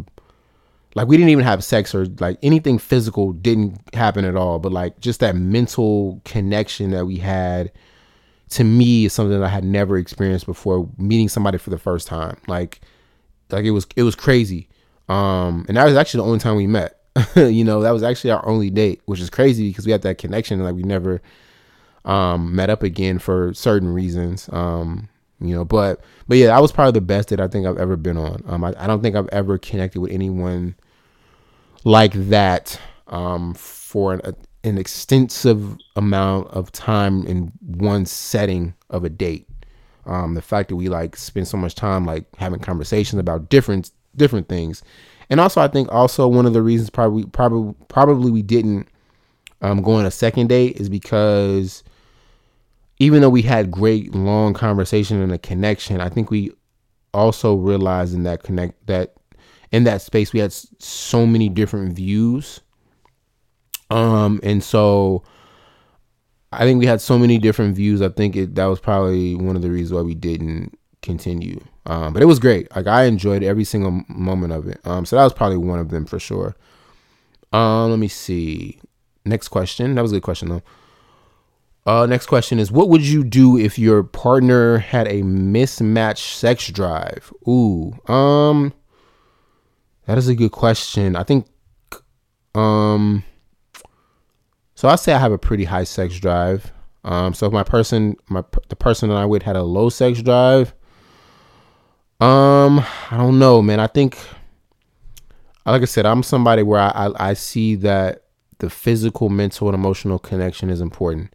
like 0.95 1.07
we 1.07 1.17
didn't 1.17 1.29
even 1.29 1.43
have 1.43 1.63
sex 1.63 1.93
or 1.93 2.05
like 2.19 2.39
anything 2.41 2.79
physical 2.79 3.33
didn't 3.33 3.79
happen 3.93 4.25
at 4.25 4.35
all 4.35 4.59
but 4.59 4.71
like 4.71 4.99
just 4.99 5.19
that 5.19 5.35
mental 5.35 6.21
connection 6.25 6.91
that 6.91 7.05
we 7.05 7.17
had 7.17 7.71
to 8.49 8.63
me 8.63 9.05
is 9.05 9.13
something 9.13 9.37
that 9.39 9.45
i 9.45 9.49
had 9.49 9.63
never 9.63 9.97
experienced 9.97 10.45
before 10.45 10.89
meeting 10.97 11.29
somebody 11.29 11.57
for 11.57 11.69
the 11.69 11.77
first 11.77 12.07
time. 12.07 12.37
Like 12.47 12.81
like 13.51 13.65
it 13.65 13.71
was 13.71 13.87
it 13.95 14.03
was 14.03 14.15
crazy. 14.15 14.69
Um 15.09 15.65
and 15.67 15.77
that 15.77 15.85
was 15.85 15.95
actually 15.95 16.19
the 16.19 16.27
only 16.27 16.39
time 16.39 16.55
we 16.55 16.67
met. 16.67 16.99
You 17.35 17.63
know 17.63 17.81
that 17.81 17.91
was 17.91 18.03
actually 18.03 18.31
our 18.31 18.45
only 18.47 18.69
date 18.69 19.01
which 19.05 19.19
is 19.19 19.29
crazy 19.29 19.69
because 19.69 19.85
we 19.85 19.91
had 19.91 20.01
that 20.03 20.17
connection 20.17 20.59
and 20.59 20.65
like 20.65 20.75
we 20.75 20.83
never 20.83 21.21
um 22.03 22.55
met 22.55 22.69
up 22.69 22.83
again 22.83 23.19
for 23.19 23.53
certain 23.53 23.89
reasons. 23.89 24.49
Um 24.51 25.09
you 25.41 25.53
know 25.53 25.65
but 25.65 25.99
but 26.27 26.37
yeah 26.37 26.47
that 26.47 26.61
was 26.61 26.71
probably 26.71 26.93
the 26.93 27.01
best 27.01 27.27
that 27.27 27.41
i 27.41 27.47
think 27.47 27.67
i've 27.67 27.77
ever 27.77 27.97
been 27.97 28.15
on. 28.15 28.41
Um 28.47 28.63
i, 28.63 28.73
I 28.77 28.87
don't 28.87 29.01
think 29.01 29.17
i've 29.17 29.27
ever 29.33 29.57
connected 29.57 29.99
with 29.99 30.11
anyone 30.11 30.75
like 31.85 32.13
that 32.13 32.77
um, 33.07 33.53
for 33.53 34.13
an, 34.13 34.35
an 34.65 34.77
extensive 34.77 35.77
amount 35.95 36.47
of 36.49 36.71
time 36.71 37.25
in 37.25 37.53
one 37.61 38.05
setting 38.05 38.73
of 38.89 39.05
a 39.05 39.09
date. 39.09 39.47
Um, 40.05 40.33
the 40.33 40.41
fact 40.41 40.69
that 40.69 40.75
we 40.75 40.89
like 40.89 41.15
spend 41.15 41.47
so 41.47 41.57
much 41.57 41.73
time 41.73 42.05
like 42.05 42.25
having 42.35 42.59
conversations 42.59 43.19
about 43.19 43.49
different 43.49 43.91
different 44.15 44.47
things, 44.49 44.83
and 45.29 45.39
also 45.39 45.61
I 45.61 45.67
think 45.67 45.91
also 45.91 46.27
one 46.27 46.45
of 46.45 46.53
the 46.53 46.61
reasons 46.61 46.89
probably 46.89 47.25
probably 47.25 47.73
probably 47.87 48.29
we 48.29 48.43
didn't 48.43 48.87
um, 49.61 49.81
go 49.81 49.93
on 49.93 50.05
a 50.05 50.11
second 50.11 50.47
date 50.49 50.79
is 50.79 50.89
because 50.89 51.83
even 52.99 53.21
though 53.21 53.29
we 53.29 53.41
had 53.41 53.71
great 53.71 54.13
long 54.13 54.53
conversation 54.53 55.21
and 55.21 55.31
a 55.31 55.39
connection, 55.39 55.99
I 55.99 56.09
think 56.09 56.29
we 56.29 56.51
also 57.13 57.55
realized 57.55 58.13
in 58.13 58.23
that 58.23 58.43
connect 58.43 58.85
that 58.85 59.15
in 59.71 59.83
that 59.85 60.01
space 60.01 60.33
we 60.33 60.39
had 60.39 60.51
so 60.53 61.25
many 61.25 61.49
different 61.49 61.93
views. 61.93 62.61
Um 63.89 64.39
and 64.43 64.63
so 64.63 65.23
i 66.51 66.63
think 66.63 66.79
we 66.79 66.85
had 66.85 67.01
so 67.01 67.17
many 67.17 67.37
different 67.37 67.75
views. 67.75 68.01
I 68.01 68.09
think 68.09 68.35
it 68.35 68.55
that 68.55 68.65
was 68.65 68.79
probably 68.79 69.35
one 69.35 69.55
of 69.55 69.61
the 69.61 69.71
reasons 69.71 69.93
why 69.93 70.01
we 70.01 70.15
didn't 70.15 70.77
continue. 71.01 71.59
Um 71.85 72.13
but 72.13 72.21
it 72.21 72.25
was 72.25 72.39
great. 72.39 72.73
Like 72.75 72.87
i 72.87 73.03
enjoyed 73.03 73.43
every 73.43 73.63
single 73.63 74.03
moment 74.07 74.53
of 74.53 74.67
it. 74.67 74.79
Um 74.85 75.05
so 75.05 75.15
that 75.15 75.23
was 75.23 75.33
probably 75.33 75.57
one 75.57 75.79
of 75.79 75.89
them 75.89 76.05
for 76.05 76.19
sure. 76.19 76.55
Um 77.51 77.91
let 77.91 77.99
me 77.99 78.07
see. 78.07 78.79
Next 79.25 79.47
question. 79.49 79.95
That 79.95 80.01
was 80.01 80.11
a 80.11 80.15
good 80.15 80.23
question 80.23 80.49
though. 80.49 80.63
Uh, 81.85 82.07
next 82.07 82.25
question 82.25 82.57
is 82.57 82.71
what 82.71 82.89
would 82.89 83.05
you 83.05 83.23
do 83.23 83.57
if 83.57 83.77
your 83.77 84.01
partner 84.01 84.79
had 84.79 85.07
a 85.07 85.21
mismatched 85.21 86.35
sex 86.35 86.69
drive? 86.69 87.31
Ooh, 87.47 87.93
um, 88.11 88.73
that 90.05 90.17
is 90.17 90.27
a 90.27 90.35
good 90.35 90.51
question. 90.51 91.15
I 91.15 91.23
think, 91.23 91.47
um, 92.53 93.23
so 94.75 94.87
I 94.87 94.95
say 94.95 95.13
I 95.13 95.19
have 95.19 95.31
a 95.31 95.37
pretty 95.37 95.65
high 95.65 95.83
sex 95.83 96.19
drive. 96.19 96.71
Um, 97.03 97.33
so 97.33 97.45
if 97.47 97.53
my 97.53 97.63
person, 97.63 98.15
my 98.29 98.43
the 98.69 98.75
person 98.75 99.09
that 99.09 99.15
I 99.15 99.25
with 99.25 99.43
had 99.43 99.55
a 99.55 99.63
low 99.63 99.89
sex 99.89 100.21
drive, 100.21 100.73
um, 102.19 102.79
I 103.11 103.17
don't 103.17 103.39
know, 103.39 103.61
man. 103.61 103.79
I 103.79 103.87
think, 103.87 104.17
like 105.65 105.81
I 105.81 105.85
said, 105.85 106.05
I'm 106.05 106.23
somebody 106.23 106.63
where 106.63 106.79
I, 106.79 106.89
I, 106.89 107.29
I 107.29 107.33
see 107.33 107.75
that 107.75 108.23
the 108.59 108.69
physical, 108.69 109.29
mental, 109.29 109.67
and 109.67 109.75
emotional 109.75 110.17
connection 110.17 110.69
is 110.69 110.81
important. 110.81 111.33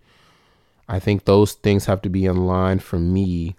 I 0.89 0.99
think 0.99 1.25
those 1.25 1.53
things 1.53 1.87
have 1.87 2.03
to 2.03 2.09
be 2.09 2.25
in 2.25 2.47
line 2.47 2.81
for 2.81 2.99
me 2.99 3.55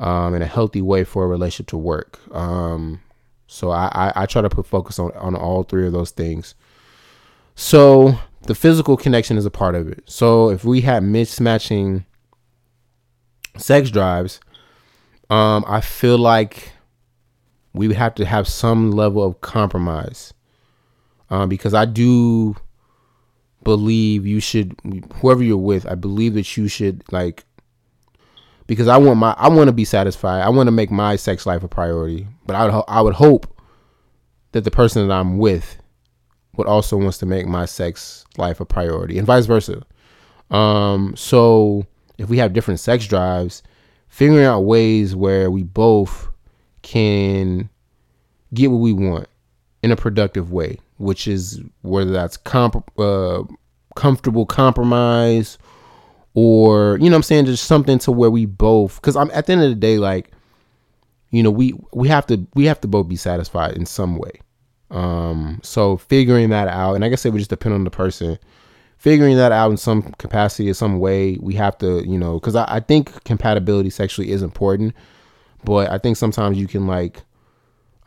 um, 0.00 0.34
in 0.34 0.42
a 0.42 0.46
healthy 0.46 0.82
way 0.82 1.04
for 1.04 1.24
a 1.24 1.28
relationship 1.28 1.68
to 1.68 1.76
work. 1.76 2.18
Um, 2.34 3.00
so 3.48 3.70
I, 3.70 3.86
I, 3.92 4.22
I, 4.22 4.26
try 4.26 4.42
to 4.42 4.48
put 4.48 4.66
focus 4.66 4.98
on, 4.98 5.10
on 5.12 5.34
all 5.34 5.64
three 5.64 5.86
of 5.86 5.92
those 5.92 6.12
things. 6.12 6.54
So 7.56 8.16
the 8.42 8.54
physical 8.54 8.96
connection 8.96 9.36
is 9.36 9.44
a 9.44 9.50
part 9.50 9.74
of 9.74 9.88
it. 9.88 10.04
So 10.04 10.50
if 10.50 10.64
we 10.64 10.82
had 10.82 11.02
mismatching 11.02 12.04
sex 13.56 13.90
drives, 13.90 14.38
um, 15.30 15.64
I 15.66 15.80
feel 15.80 16.18
like 16.18 16.72
we 17.72 17.88
would 17.88 17.96
have 17.96 18.14
to 18.16 18.24
have 18.24 18.46
some 18.46 18.92
level 18.92 19.24
of 19.24 19.40
compromise 19.40 20.32
um, 21.30 21.48
because 21.48 21.74
I 21.74 21.84
do 21.84 22.54
believe 23.64 24.26
you 24.26 24.40
should 24.40 24.74
whoever 25.16 25.42
you're 25.42 25.56
with 25.56 25.84
i 25.86 25.94
believe 25.94 26.34
that 26.34 26.56
you 26.56 26.68
should 26.68 27.02
like 27.12 27.44
because 28.68 28.86
i 28.86 28.96
want 28.96 29.18
my 29.18 29.34
i 29.38 29.48
want 29.48 29.66
to 29.66 29.72
be 29.72 29.84
satisfied. 29.84 30.42
I 30.42 30.48
want 30.50 30.68
to 30.68 30.72
make 30.72 30.92
my 30.92 31.16
sex 31.16 31.44
life 31.44 31.64
a 31.64 31.68
priority. 31.68 32.28
But 32.46 32.54
i 32.54 32.64
would 32.64 32.84
i 32.86 33.00
would 33.00 33.14
hope 33.14 33.60
that 34.52 34.62
the 34.62 34.70
person 34.70 35.08
that 35.08 35.12
i'm 35.12 35.38
with 35.38 35.76
would 36.56 36.68
also 36.68 36.96
wants 36.96 37.18
to 37.18 37.26
make 37.26 37.46
my 37.46 37.64
sex 37.64 38.24
life 38.36 38.60
a 38.60 38.64
priority 38.64 39.18
and 39.18 39.26
vice 39.26 39.46
versa. 39.46 39.84
Um 40.50 41.16
so 41.16 41.84
if 42.18 42.28
we 42.28 42.38
have 42.38 42.52
different 42.52 42.78
sex 42.78 43.06
drives 43.06 43.64
figuring 44.08 44.44
out 44.44 44.60
ways 44.60 45.16
where 45.16 45.50
we 45.50 45.64
both 45.64 46.28
can 46.82 47.68
get 48.54 48.70
what 48.70 48.78
we 48.78 48.92
want 48.92 49.28
in 49.82 49.90
a 49.90 49.96
productive 49.96 50.52
way 50.52 50.78
which 50.96 51.28
is 51.28 51.60
whether 51.82 52.10
that's 52.10 52.36
comp- 52.36 52.98
uh, 52.98 53.42
comfortable 53.94 54.44
compromise 54.46 55.58
or 56.34 56.98
you 57.00 57.10
know 57.10 57.16
I'm 57.16 57.22
saying 57.22 57.46
just 57.46 57.64
something 57.64 57.98
to 58.00 58.12
where 58.12 58.30
we 58.30 58.46
both 58.46 58.96
because 58.96 59.16
I'm 59.16 59.30
at 59.32 59.46
the 59.46 59.52
end 59.52 59.62
of 59.62 59.70
the 59.70 59.76
day 59.76 59.98
like 59.98 60.30
you 61.30 61.42
know 61.42 61.50
we 61.50 61.74
we 61.92 62.08
have 62.08 62.26
to 62.26 62.46
we 62.54 62.66
have 62.66 62.80
to 62.82 62.88
both 62.88 63.08
be 63.08 63.16
satisfied 63.16 63.76
in 63.76 63.86
some 63.86 64.16
way 64.16 64.40
um 64.90 65.60
so 65.62 65.96
figuring 65.96 66.50
that 66.50 66.68
out 66.68 66.94
and 66.94 67.02
like 67.02 67.12
I 67.12 67.16
said 67.16 67.32
we 67.32 67.40
just 67.40 67.50
depend 67.50 67.74
on 67.74 67.84
the 67.84 67.90
person 67.90 68.38
figuring 68.96 69.36
that 69.36 69.52
out 69.52 69.70
in 69.70 69.76
some 69.76 70.02
capacity 70.18 70.70
or 70.70 70.74
some 70.74 70.98
way 70.98 71.36
we 71.40 71.54
have 71.54 71.76
to 71.78 72.06
you 72.08 72.18
know 72.18 72.34
because 72.34 72.54
I, 72.56 72.64
I 72.68 72.80
think 72.80 73.24
compatibility 73.24 73.90
sexually 73.90 74.30
is 74.30 74.42
important 74.42 74.94
but 75.64 75.90
I 75.90 75.98
think 75.98 76.16
sometimes 76.16 76.58
you 76.58 76.66
can 76.66 76.86
like 76.86 77.22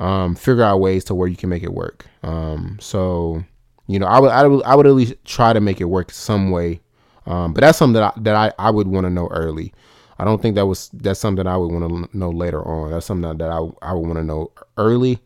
um, 0.02 0.36
figure 0.36 0.64
out 0.64 0.80
ways 0.80 1.04
to 1.06 1.16
where 1.16 1.28
you 1.28 1.38
can 1.38 1.50
make 1.50 1.64
it 1.64 1.74
work. 1.74 2.08
Um, 2.24 2.78
so, 2.82 3.44
you 3.88 4.00
know, 4.00 4.08
I 4.08 4.20
would, 4.20 4.32
I 4.32 4.48
would, 4.48 4.64
I 4.64 4.76
would 4.76 4.88
at 4.88 4.94
least 4.94 5.14
try 5.26 5.54
to 5.54 5.62
make 5.62 5.80
it 5.80 5.86
work 5.86 6.12
some 6.12 6.50
way. 6.50 6.82
Um, 7.26 7.54
but 7.54 7.62
that's 7.62 7.78
something 7.78 7.94
that 7.94 8.14
I, 8.18 8.20
that 8.22 8.36
I, 8.36 8.68
I 8.68 8.72
would 8.72 8.88
want 8.88 9.06
to 9.06 9.10
know 9.10 9.28
early. 9.28 9.74
I 10.18 10.24
don't 10.24 10.42
think 10.42 10.56
that 10.56 10.68
was 10.68 10.90
that's 10.94 11.20
something 11.20 11.48
I 11.48 11.58
would 11.58 11.72
want 11.72 12.12
to 12.12 12.18
know 12.18 12.30
later 12.30 12.62
on. 12.68 12.92
That's 12.92 13.06
something 13.06 13.38
that 13.38 13.50
I, 13.50 13.60
I 13.82 13.94
would 13.94 14.06
want 14.06 14.18
to 14.18 14.24
know 14.24 14.52
early, 14.78 15.20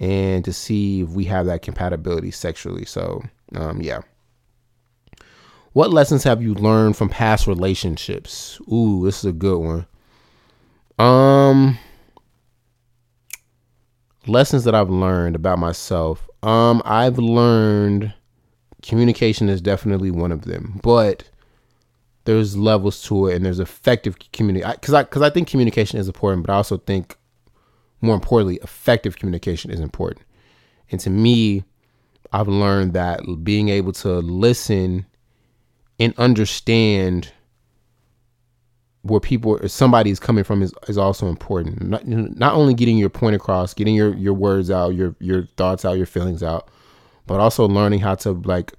and 0.00 0.44
to 0.44 0.52
see 0.52 1.02
if 1.02 1.10
we 1.10 1.24
have 1.24 1.46
that 1.46 1.62
compatibility 1.62 2.30
sexually. 2.30 2.84
So, 2.84 3.22
um, 3.54 3.80
yeah. 3.80 4.00
What 5.72 5.92
lessons 5.92 6.24
have 6.24 6.42
you 6.42 6.54
learned 6.54 6.96
from 6.96 7.08
past 7.08 7.46
relationships? 7.46 8.60
Ooh, 8.72 9.04
this 9.04 9.18
is 9.18 9.26
a 9.26 9.32
good 9.32 9.58
one. 9.58 9.86
Um, 10.98 11.78
lessons 14.26 14.64
that 14.64 14.74
I've 14.74 14.90
learned 14.90 15.36
about 15.36 15.58
myself. 15.58 16.28
Um, 16.42 16.82
I've 16.84 17.18
learned 17.18 18.12
communication 18.82 19.48
is 19.48 19.60
definitely 19.60 20.10
one 20.10 20.32
of 20.32 20.44
them, 20.44 20.80
but 20.82 21.24
there's 22.24 22.56
levels 22.56 23.02
to 23.04 23.28
it, 23.28 23.36
and 23.36 23.44
there's 23.44 23.60
effective 23.60 24.16
community. 24.32 24.66
Because 24.70 24.94
I, 24.94 25.02
because 25.02 25.22
I, 25.22 25.26
I 25.26 25.30
think 25.30 25.48
communication 25.48 25.98
is 25.98 26.08
important, 26.08 26.46
but 26.46 26.52
I 26.52 26.56
also 26.56 26.76
think 26.78 27.16
more 28.00 28.14
importantly, 28.14 28.58
effective 28.62 29.16
communication 29.16 29.70
is 29.70 29.80
important. 29.80 30.24
And 30.90 31.00
to 31.00 31.10
me, 31.10 31.64
I've 32.32 32.48
learned 32.48 32.92
that 32.92 33.20
being 33.42 33.68
able 33.70 33.92
to 33.92 34.18
listen 34.18 35.06
and 35.98 36.14
understand 36.18 37.32
where 39.02 39.20
people 39.20 39.52
or 39.52 39.68
somebody 39.68 40.10
is 40.10 40.20
coming 40.20 40.44
from 40.44 40.62
is, 40.62 40.74
is 40.86 40.98
also 40.98 41.28
important. 41.28 41.82
Not, 41.82 42.06
not 42.06 42.54
only 42.54 42.74
getting 42.74 42.98
your 42.98 43.08
point 43.08 43.36
across, 43.36 43.72
getting 43.74 43.94
your, 43.94 44.14
your 44.14 44.34
words 44.34 44.70
out, 44.70 44.94
your 44.94 45.16
your 45.18 45.44
thoughts 45.56 45.84
out, 45.84 45.96
your 45.96 46.06
feelings 46.06 46.42
out, 46.42 46.68
but 47.28 47.38
also 47.40 47.66
learning 47.68 48.00
how 48.00 48.16
to 48.16 48.32
like 48.32 48.72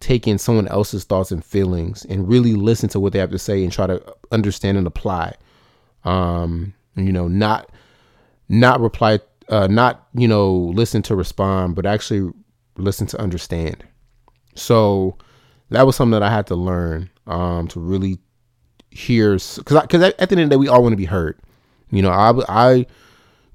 take 0.00 0.26
in 0.26 0.36
someone 0.36 0.66
else's 0.68 1.04
thoughts 1.04 1.30
and 1.30 1.44
feelings 1.44 2.04
and 2.06 2.28
really 2.28 2.54
listen 2.54 2.88
to 2.88 2.98
what 2.98 3.12
they 3.12 3.20
have 3.20 3.30
to 3.30 3.38
say 3.38 3.62
and 3.62 3.72
try 3.72 3.86
to 3.86 4.02
understand 4.32 4.76
and 4.76 4.86
apply. 4.86 5.34
Um, 6.04 6.74
you 6.96 7.12
know, 7.12 7.28
not 7.28 7.70
not 8.48 8.80
reply, 8.80 9.20
uh, 9.48 9.68
not 9.68 10.08
you 10.14 10.26
know, 10.26 10.52
listen 10.52 11.02
to 11.02 11.14
respond, 11.14 11.76
but 11.76 11.86
actually 11.86 12.32
listen 12.76 13.06
to 13.08 13.20
understand. 13.20 13.84
So 14.56 15.16
that 15.70 15.86
was 15.86 15.96
something 15.96 16.18
that 16.18 16.22
I 16.22 16.30
had 16.30 16.46
to 16.48 16.56
learn 16.56 17.08
um, 17.26 17.68
to 17.68 17.80
really 17.80 18.18
hear, 18.90 19.34
because 19.34 19.82
because 19.82 20.02
at 20.02 20.16
the 20.18 20.32
end 20.32 20.40
of 20.40 20.48
the 20.48 20.50
day 20.50 20.56
we 20.56 20.68
all 20.68 20.82
want 20.82 20.92
to 20.92 20.96
be 20.96 21.04
heard. 21.04 21.38
You 21.90 22.02
know, 22.02 22.10
I 22.10 22.32
I 22.48 22.86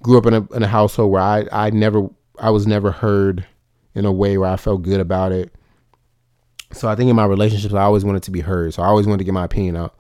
grew 0.02 0.18
up 0.18 0.26
in 0.26 0.34
a 0.34 0.48
in 0.54 0.64
a 0.64 0.68
household 0.68 1.12
where 1.12 1.22
I 1.22 1.46
I 1.52 1.70
never 1.72 2.10
I 2.40 2.50
was 2.52 2.66
never 2.66 2.92
heard 2.92 3.46
in 3.98 4.06
a 4.06 4.12
way 4.12 4.38
where 4.38 4.50
I 4.50 4.58
felt 4.58 4.84
good 4.84 5.00
about 5.00 5.32
it. 5.32 5.52
So 6.72 6.88
I 6.88 6.96
think 6.96 7.10
in 7.10 7.16
my 7.16 7.26
relationships 7.26 7.74
I 7.74 7.82
always 7.82 8.06
wanted 8.06 8.24
to 8.24 8.32
be 8.32 8.42
heard. 8.42 8.74
So 8.74 8.84
I 8.84 8.86
always 8.86 9.08
wanted 9.08 9.20
to 9.20 9.24
get 9.24 9.34
my 9.34 9.46
opinion 9.46 9.76
out. 9.76 9.96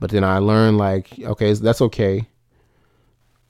But 0.00 0.10
then 0.10 0.24
I 0.24 0.38
learned 0.38 0.78
like 0.78 1.18
okay 1.18 1.52
that's 1.52 1.82
okay. 1.82 2.26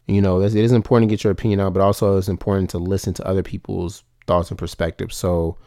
You 0.09 0.21
know, 0.21 0.41
it 0.41 0.55
is 0.55 0.73
important 0.73 1.09
to 1.09 1.13
get 1.13 1.23
your 1.23 1.31
opinion 1.31 1.61
out, 1.61 1.75
but 1.75 1.83
also 1.83 2.17
it's 2.17 2.29
important 2.29 2.71
to 2.71 2.79
listen 2.79 3.15
to 3.15 3.27
other 3.27 3.43
people's 3.43 4.03
thoughts 4.27 4.51
and 4.51 4.59
perspectives. 4.59 5.17
So 5.17 5.59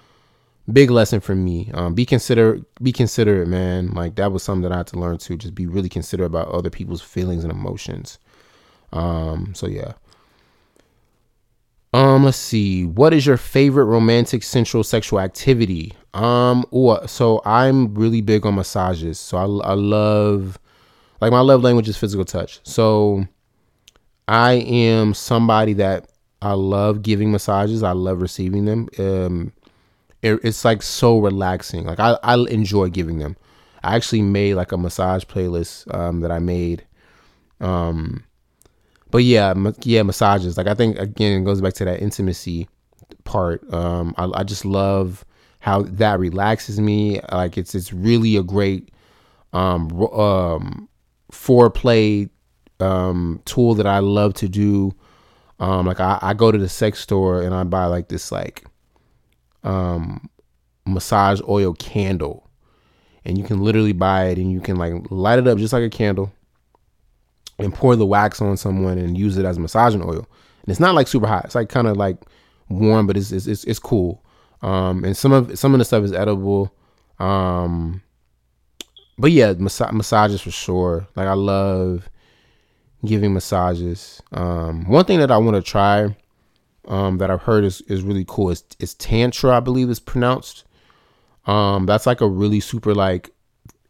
big 0.71 0.91
lesson 0.91 1.19
for 1.21 1.35
me. 1.35 1.71
Um, 1.73 1.93
be 1.93 2.05
consider 2.05 2.59
be 2.81 2.91
considerate, 2.91 3.47
man. 3.47 3.93
Like 3.93 4.15
that 4.15 4.33
was 4.33 4.43
something 4.43 4.63
that 4.63 4.73
I 4.73 4.77
had 4.77 4.87
to 4.87 4.99
learn 4.99 5.19
to 5.19 5.37
just 5.37 5.55
be 5.55 5.67
really 5.67 5.89
considerate 5.89 6.27
about 6.27 6.49
other 6.49 6.69
people's 6.69 7.01
feelings 7.01 7.43
and 7.45 7.53
emotions. 7.53 8.19
Um, 8.91 9.53
so 9.55 9.67
yeah. 9.67 9.93
Um, 11.93 12.23
let's 12.23 12.37
see. 12.37 12.85
What 12.85 13.13
is 13.13 13.25
your 13.25 13.37
favorite 13.37 13.85
romantic 13.85 14.43
sensual 14.43 14.83
sexual 14.83 15.19
activity? 15.19 15.93
Um, 16.13 16.65
or 16.71 17.07
so 17.07 17.41
I'm 17.45 17.93
really 17.95 18.21
big 18.21 18.45
on 18.45 18.55
massages. 18.55 19.19
So 19.19 19.37
I, 19.37 19.71
I 19.71 19.73
love 19.73 20.57
like 21.19 21.31
my 21.31 21.41
love 21.41 21.63
language 21.63 21.89
is 21.89 21.97
physical 21.97 22.25
touch. 22.25 22.59
So 22.63 23.25
I 24.27 24.53
am 24.53 25.13
somebody 25.13 25.73
that 25.73 26.09
I 26.41 26.53
love 26.53 27.03
giving 27.03 27.31
massages. 27.31 27.83
I 27.83 27.91
love 27.91 28.21
receiving 28.21 28.65
them. 28.65 28.87
Um, 28.97 29.53
it, 30.21 30.39
it's 30.43 30.63
like 30.63 30.81
so 30.81 31.19
relaxing. 31.19 31.85
Like 31.85 31.99
I, 31.99 32.17
I 32.23 32.35
enjoy 32.49 32.89
giving 32.89 33.19
them. 33.19 33.35
I 33.83 33.95
actually 33.95 34.21
made 34.21 34.55
like 34.55 34.71
a 34.71 34.77
massage 34.77 35.23
playlist 35.23 35.93
um, 35.93 36.21
that 36.21 36.31
I 36.31 36.39
made. 36.39 36.85
Um, 37.59 38.23
but 39.11 39.23
yeah, 39.23 39.53
yeah, 39.83 40.03
massages. 40.03 40.57
Like 40.57 40.67
I 40.67 40.73
think 40.73 40.97
again, 40.97 41.41
it 41.41 41.45
goes 41.45 41.61
back 41.61 41.73
to 41.75 41.85
that 41.85 42.01
intimacy 42.01 42.67
part. 43.23 43.61
Um, 43.73 44.15
I, 44.17 44.29
I 44.33 44.43
just 44.43 44.65
love 44.65 45.25
how 45.59 45.83
that 45.83 46.19
relaxes 46.19 46.79
me. 46.79 47.19
Like 47.31 47.57
it's 47.57 47.75
it's 47.75 47.93
really 47.93 48.35
a 48.35 48.43
great 48.43 48.89
um, 49.53 49.91
um, 50.13 50.89
foreplay 51.31 52.29
um, 52.79 53.41
tool 53.45 53.75
that 53.75 53.87
I 53.87 53.99
love 53.99 54.33
to 54.35 54.49
do. 54.49 54.93
Um, 55.59 55.85
like 55.85 55.99
I, 55.99 56.17
I 56.21 56.33
go 56.33 56.51
to 56.51 56.57
the 56.57 56.69
sex 56.69 56.99
store 56.99 57.41
and 57.43 57.53
I 57.53 57.63
buy 57.63 57.85
like 57.85 58.07
this 58.07 58.31
like 58.31 58.65
um, 59.63 60.29
massage 60.85 61.39
oil 61.47 61.73
candle, 61.73 62.49
and 63.23 63.37
you 63.37 63.43
can 63.43 63.61
literally 63.61 63.93
buy 63.93 64.25
it 64.25 64.37
and 64.37 64.51
you 64.51 64.59
can 64.59 64.77
like 64.77 64.93
light 65.11 65.39
it 65.39 65.47
up 65.47 65.57
just 65.57 65.73
like 65.73 65.83
a 65.83 65.89
candle, 65.89 66.33
and 67.63 67.73
pour 67.73 67.95
the 67.95 68.05
wax 68.05 68.41
on 68.41 68.57
someone 68.57 68.97
and 68.97 69.17
use 69.17 69.37
it 69.37 69.45
as 69.45 69.57
a 69.57 69.59
massaging 69.59 70.01
oil. 70.03 70.27
And 70.61 70.69
it's 70.69 70.79
not 70.79 70.95
like 70.95 71.07
super 71.07 71.27
hot. 71.27 71.45
It's 71.45 71.55
like 71.55 71.69
kind 71.69 71.87
of 71.87 71.97
like 71.97 72.17
warm, 72.69 73.07
but 73.07 73.17
it's, 73.17 73.31
it's 73.31 73.47
it's 73.47 73.63
it's, 73.65 73.79
cool. 73.79 74.23
Um, 74.61 75.03
and 75.03 75.15
some 75.15 75.31
of 75.31 75.57
some 75.57 75.73
of 75.73 75.79
the 75.79 75.85
stuff 75.85 76.03
is 76.03 76.13
edible. 76.13 76.73
Um, 77.19 78.01
but 79.17 79.31
yeah, 79.31 79.53
massa- 79.53 79.91
massages 79.91 80.41
for 80.41 80.51
sure. 80.51 81.07
Like 81.15 81.27
I 81.27 81.33
love 81.33 82.09
giving 83.05 83.33
massages. 83.33 84.21
Um, 84.31 84.87
one 84.87 85.05
thing 85.05 85.19
that 85.19 85.31
I 85.31 85.37
want 85.37 85.55
to 85.55 85.61
try, 85.61 86.15
um, 86.87 87.17
that 87.17 87.31
I've 87.31 87.41
heard 87.41 87.63
is, 87.63 87.81
is 87.81 88.03
really 88.03 88.25
cool 88.27 88.49
is, 88.49 88.63
is 88.79 88.95
tantra. 88.95 89.57
I 89.57 89.59
believe 89.59 89.89
is 89.89 89.99
pronounced. 89.99 90.63
Um, 91.45 91.85
that's 91.85 92.05
like 92.05 92.21
a 92.21 92.27
really 92.27 92.59
super 92.59 92.93
like 92.93 93.31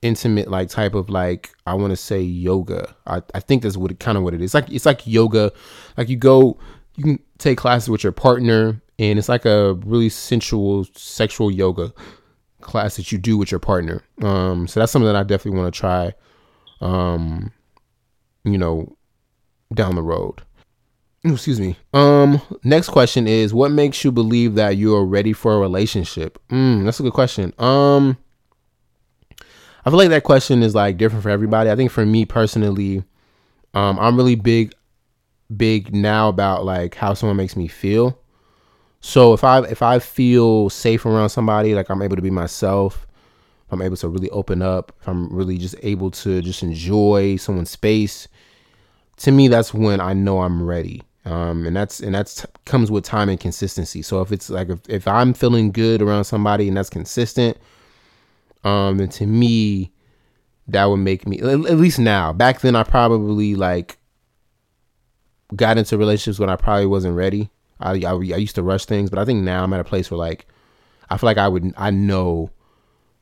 intimate 0.02 0.50
like 0.50 0.70
type 0.70 0.96
of 0.96 1.10
like 1.10 1.52
I 1.66 1.74
want 1.74 1.92
to 1.92 1.98
say 1.98 2.22
yoga. 2.22 2.96
I, 3.08 3.22
I 3.34 3.40
think 3.40 3.64
that's 3.64 3.78
what 3.78 3.92
it 3.92 4.00
kind 4.00 4.18
of 4.18 4.24
what 4.24 4.34
it 4.34 4.42
is. 4.42 4.54
Like 4.54 4.70
it's 4.70 4.86
like 4.86 5.06
yoga. 5.06 5.52
Like 5.98 6.10
you 6.10 6.18
go, 6.18 6.58
you 6.96 7.04
can 7.04 7.20
take 7.38 7.58
classes 7.58 7.90
with 7.90 8.04
your 8.04 8.12
partner, 8.12 8.82
and 9.00 9.20
it's 9.20 9.30
like 9.30 9.46
a 9.46 9.76
really 9.86 10.10
sensual 10.10 10.86
sexual 10.96 11.52
yoga 11.52 11.94
class 12.62 12.96
that 12.96 13.12
you 13.12 13.18
do 13.18 13.38
with 13.38 13.52
your 13.52 13.60
partner. 13.60 14.04
Um, 14.22 14.68
so 14.68 14.80
that's 14.80 14.92
something 14.92 15.08
that 15.08 15.16
I 15.16 15.24
definitely 15.24 15.60
want 15.60 15.74
to 15.74 15.80
try. 15.80 16.14
Um, 16.80 17.52
you 18.44 18.58
know, 18.58 18.96
down 19.74 19.96
the 19.96 20.02
road. 20.02 20.42
Excuse 21.24 21.60
me. 21.60 21.78
Um, 21.94 22.42
next 22.64 22.90
question 22.90 23.28
is 23.28 23.54
what 23.54 23.70
makes 23.72 24.04
you 24.04 24.12
believe 24.12 24.56
that 24.56 24.78
you 24.78 24.96
are 24.96 25.06
ready 25.06 25.34
for 25.34 25.54
a 25.54 25.60
relationship? 25.60 26.40
Mm, 26.50 26.86
that's 26.86 27.00
a 27.00 27.04
good 27.04 27.14
question. 27.14 27.54
Um, 27.60 28.18
I 29.86 29.90
feel 29.90 29.98
like 29.98 30.10
that 30.10 30.24
question 30.24 30.64
is 30.64 30.76
like 30.76 30.98
different 30.98 31.24
for 31.24 31.30
everybody. 31.30 31.70
I 31.70 31.76
think 31.76 31.92
for 31.92 32.06
me 32.06 32.26
personally, 32.26 33.04
um, 33.74 33.98
I'm 34.00 34.16
really 34.16 34.36
big, 34.36 34.74
big 35.56 35.94
now 35.94 36.30
about 36.30 36.66
like 36.66 36.96
how 36.96 37.14
someone 37.14 37.38
makes 37.38 37.56
me 37.56 37.68
feel. 37.68 38.18
So 39.02 39.34
if 39.34 39.44
I 39.44 39.60
if 39.64 39.82
I 39.82 40.00
feel 40.00 40.70
safe 40.70 41.06
around 41.06 41.30
somebody, 41.30 41.74
like 41.74 41.90
I'm 41.90 42.02
able 42.02 42.16
to 42.16 42.22
be 42.22 42.30
myself, 42.30 43.08
if 43.66 43.74
I'm 43.74 43.82
able 43.82 43.98
to 43.98 44.08
really 44.08 44.30
open 44.30 44.62
up, 44.62 44.94
if 45.02 45.08
I'm 45.08 45.34
really 45.36 45.58
just 45.58 45.76
able 45.82 46.12
to 46.12 46.42
just 46.42 46.62
enjoy 46.62 47.38
someone's 47.38 47.72
space, 47.72 48.28
to 49.18 49.32
me 49.32 49.48
that's 49.48 49.74
when 49.74 50.00
I 50.00 50.14
know 50.14 50.42
I'm 50.42 50.62
ready. 50.62 51.02
Um, 51.26 51.66
and 51.66 51.76
that's 51.76 52.00
and 52.00 52.14
that's 52.14 52.46
comes 52.66 52.92
with 52.92 53.04
time 53.04 53.30
and 53.30 53.40
consistency. 53.40 54.04
So 54.04 54.22
if 54.22 54.32
it's 54.32 54.52
like 54.52 54.70
if, 54.70 54.80
if 54.88 55.08
I'm 55.08 55.34
feeling 55.34 55.72
good 55.72 56.02
around 56.04 56.26
somebody 56.26 56.68
and 56.68 56.78
that's 56.78 56.90
consistent, 56.90 57.58
um, 58.64 58.98
then 58.98 59.10
to 59.10 59.26
me 59.26 59.92
that 60.68 60.86
would 60.86 60.98
make 60.98 61.28
me 61.28 61.40
at 61.40 61.78
least 61.78 62.00
now. 62.00 62.32
Back 62.34 62.62
then 62.62 62.76
I 62.76 62.84
probably 62.84 63.56
like 63.56 63.98
got 65.56 65.78
into 65.78 65.98
relationships 65.98 66.40
when 66.40 66.50
I 66.50 66.56
probably 66.56 66.86
wasn't 66.86 67.16
ready. 67.16 67.50
I, 67.80 68.02
I, 68.06 68.14
I 68.14 68.38
used 68.38 68.56
to 68.56 68.64
rush 68.64 68.86
things, 68.86 69.10
but 69.10 69.20
I 69.20 69.26
think 69.26 69.44
now 69.44 69.64
I'm 69.64 69.74
at 69.74 69.80
a 69.80 69.86
place 69.86 70.10
where 70.10 70.18
like 70.18 70.48
I 71.10 71.18
feel 71.18 71.28
like 71.28 71.38
I 71.38 71.48
would 71.48 71.74
I 71.78 71.92
know 71.92 72.52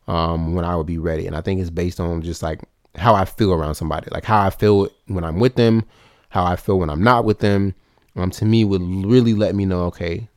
um, 0.07 0.53
when 0.53 0.65
I 0.65 0.75
would 0.75 0.87
be 0.87 0.97
ready, 0.97 1.27
and 1.27 1.35
I 1.35 1.41
think 1.41 1.61
it's 1.61 1.69
based 1.69 1.99
on 1.99 2.21
just 2.21 2.43
like 2.43 2.61
how 2.95 3.15
I 3.15 3.25
feel 3.25 3.53
around 3.53 3.75
somebody, 3.75 4.09
like 4.11 4.25
how 4.25 4.41
I 4.41 4.49
feel 4.49 4.89
when 5.07 5.23
I'm 5.23 5.39
with 5.39 5.55
them, 5.55 5.85
how 6.29 6.43
I 6.43 6.55
feel 6.55 6.79
when 6.79 6.89
I'm 6.89 7.03
not 7.03 7.25
with 7.25 7.39
them. 7.39 7.73
Um, 8.15 8.31
to 8.31 8.45
me, 8.45 8.65
would 8.65 8.81
really 8.81 9.33
let 9.33 9.55
me 9.55 9.65
know, 9.65 9.83
okay, 9.85 10.27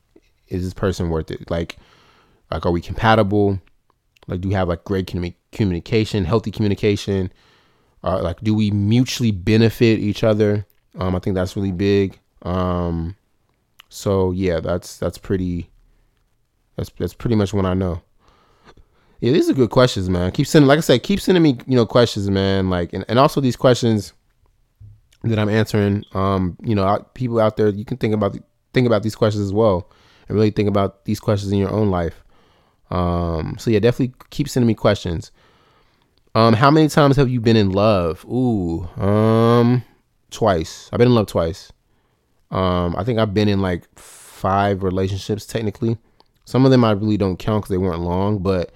is 0.49 0.63
this 0.63 0.75
person 0.75 1.09
worth 1.11 1.31
it? 1.31 1.51
Like, 1.51 1.79
like 2.51 2.65
are 2.65 2.71
we 2.71 2.81
compatible? 2.81 3.61
Like, 4.27 4.41
do 4.41 4.49
we 4.49 4.55
have 4.55 4.69
like 4.69 4.85
great 4.85 5.07
communication, 5.53 6.25
healthy 6.25 6.51
communication? 6.51 7.33
Or 8.03 8.21
like, 8.21 8.41
do 8.41 8.55
we 8.55 8.71
mutually 8.71 9.31
benefit 9.31 9.99
each 9.99 10.25
other? 10.25 10.67
Um, 10.99 11.15
I 11.15 11.19
think 11.19 11.35
that's 11.35 11.57
really 11.57 11.73
big. 11.73 12.19
Um, 12.43 13.17
so 13.89 14.31
yeah, 14.33 14.61
that's 14.61 14.99
that's 14.99 15.19
pretty. 15.19 15.71
That's 16.77 16.91
that's 16.99 17.15
pretty 17.15 17.37
much 17.37 17.53
what 17.53 17.67
I 17.67 17.75
know. 17.75 18.03
Yeah, 19.21 19.33
these 19.33 19.49
are 19.49 19.55
good 19.55 19.71
questions, 19.71 20.11
man. 20.11 20.33
Keep 20.33 20.49
sending, 20.49 20.67
like 20.67 20.79
I 20.79 20.81
said, 20.81 21.05
keep 21.05 21.21
sending 21.21 21.45
me, 21.45 21.57
you 21.69 21.77
know, 21.77 21.87
questions, 21.87 22.29
man. 22.29 22.71
Like, 22.71 22.93
and, 22.93 23.05
and 23.09 23.21
also 23.21 23.41
these 23.41 23.55
questions 23.55 24.15
that 25.23 25.39
I'm 25.39 25.49
answering. 25.49 26.05
Um, 26.13 26.57
you 26.61 26.75
know, 26.75 27.07
people 27.15 27.39
out 27.39 27.57
there, 27.57 27.69
you 27.69 27.85
can 27.85 27.99
think 27.99 28.15
about 28.15 28.37
think 28.75 28.87
about 28.87 29.03
these 29.03 29.15
questions 29.15 29.45
as 29.45 29.53
well, 29.53 29.91
and 30.29 30.37
really 30.37 30.51
think 30.51 30.69
about 30.69 31.05
these 31.05 31.21
questions 31.21 31.53
in 31.53 31.59
your 31.59 31.71
own 31.71 31.91
life. 31.91 32.25
Um, 32.93 33.57
so 33.59 33.71
yeah, 33.71 33.79
definitely 33.79 34.15
keep 34.31 34.49
sending 34.49 34.67
me 34.67 34.75
questions. 34.75 35.33
Um, 36.35 36.55
how 36.55 36.71
many 36.71 36.89
times 36.89 37.17
have 37.17 37.29
you 37.29 37.41
been 37.41 37.57
in 37.57 37.71
love? 37.71 38.25
Ooh, 38.27 38.85
um, 39.03 39.83
twice. 40.31 40.91
I've 40.93 40.99
been 40.99 41.09
in 41.09 41.15
love 41.15 41.27
twice. 41.27 41.73
Um, 42.51 42.95
I 42.97 43.05
think 43.05 43.19
I've 43.19 43.33
been 43.33 43.49
in 43.49 43.61
like 43.61 43.89
five 43.99 44.83
relationships 44.83 45.47
technically. 45.47 45.97
Some 46.45 46.65
of 46.65 46.71
them 46.71 46.85
I 46.85 46.91
really 46.93 47.17
don't 47.17 47.39
count 47.39 47.63
because 47.63 47.71
they 47.71 47.79
weren't 47.79 48.03
long, 48.03 48.39
but 48.39 48.73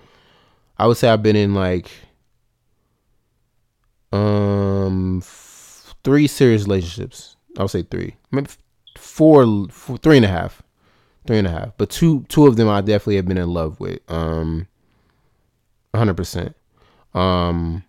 I 0.78 0.86
would 0.86 0.96
say 0.96 1.08
I've 1.08 1.22
been 1.22 1.36
in 1.36 1.54
like 1.54 1.90
um 4.12 5.18
f- 5.18 5.94
three 6.04 6.26
serious 6.26 6.62
relationships. 6.62 7.36
I 7.58 7.62
would 7.62 7.70
say 7.70 7.82
three, 7.82 8.16
maybe 8.30 8.48
four, 8.96 9.66
four, 9.68 9.98
three 9.98 10.16
and 10.16 10.24
a 10.24 10.28
half, 10.28 10.62
three 11.26 11.38
and 11.38 11.46
a 11.46 11.50
half. 11.50 11.72
But 11.76 11.90
two, 11.90 12.24
two 12.28 12.46
of 12.46 12.56
them 12.56 12.68
I 12.68 12.80
definitely 12.80 13.16
have 13.16 13.26
been 13.26 13.38
in 13.38 13.52
love 13.52 13.80
with. 13.80 13.98
Um, 14.10 14.68
hundred 15.94 16.16
percent. 16.16 16.54
Um, 17.14 17.84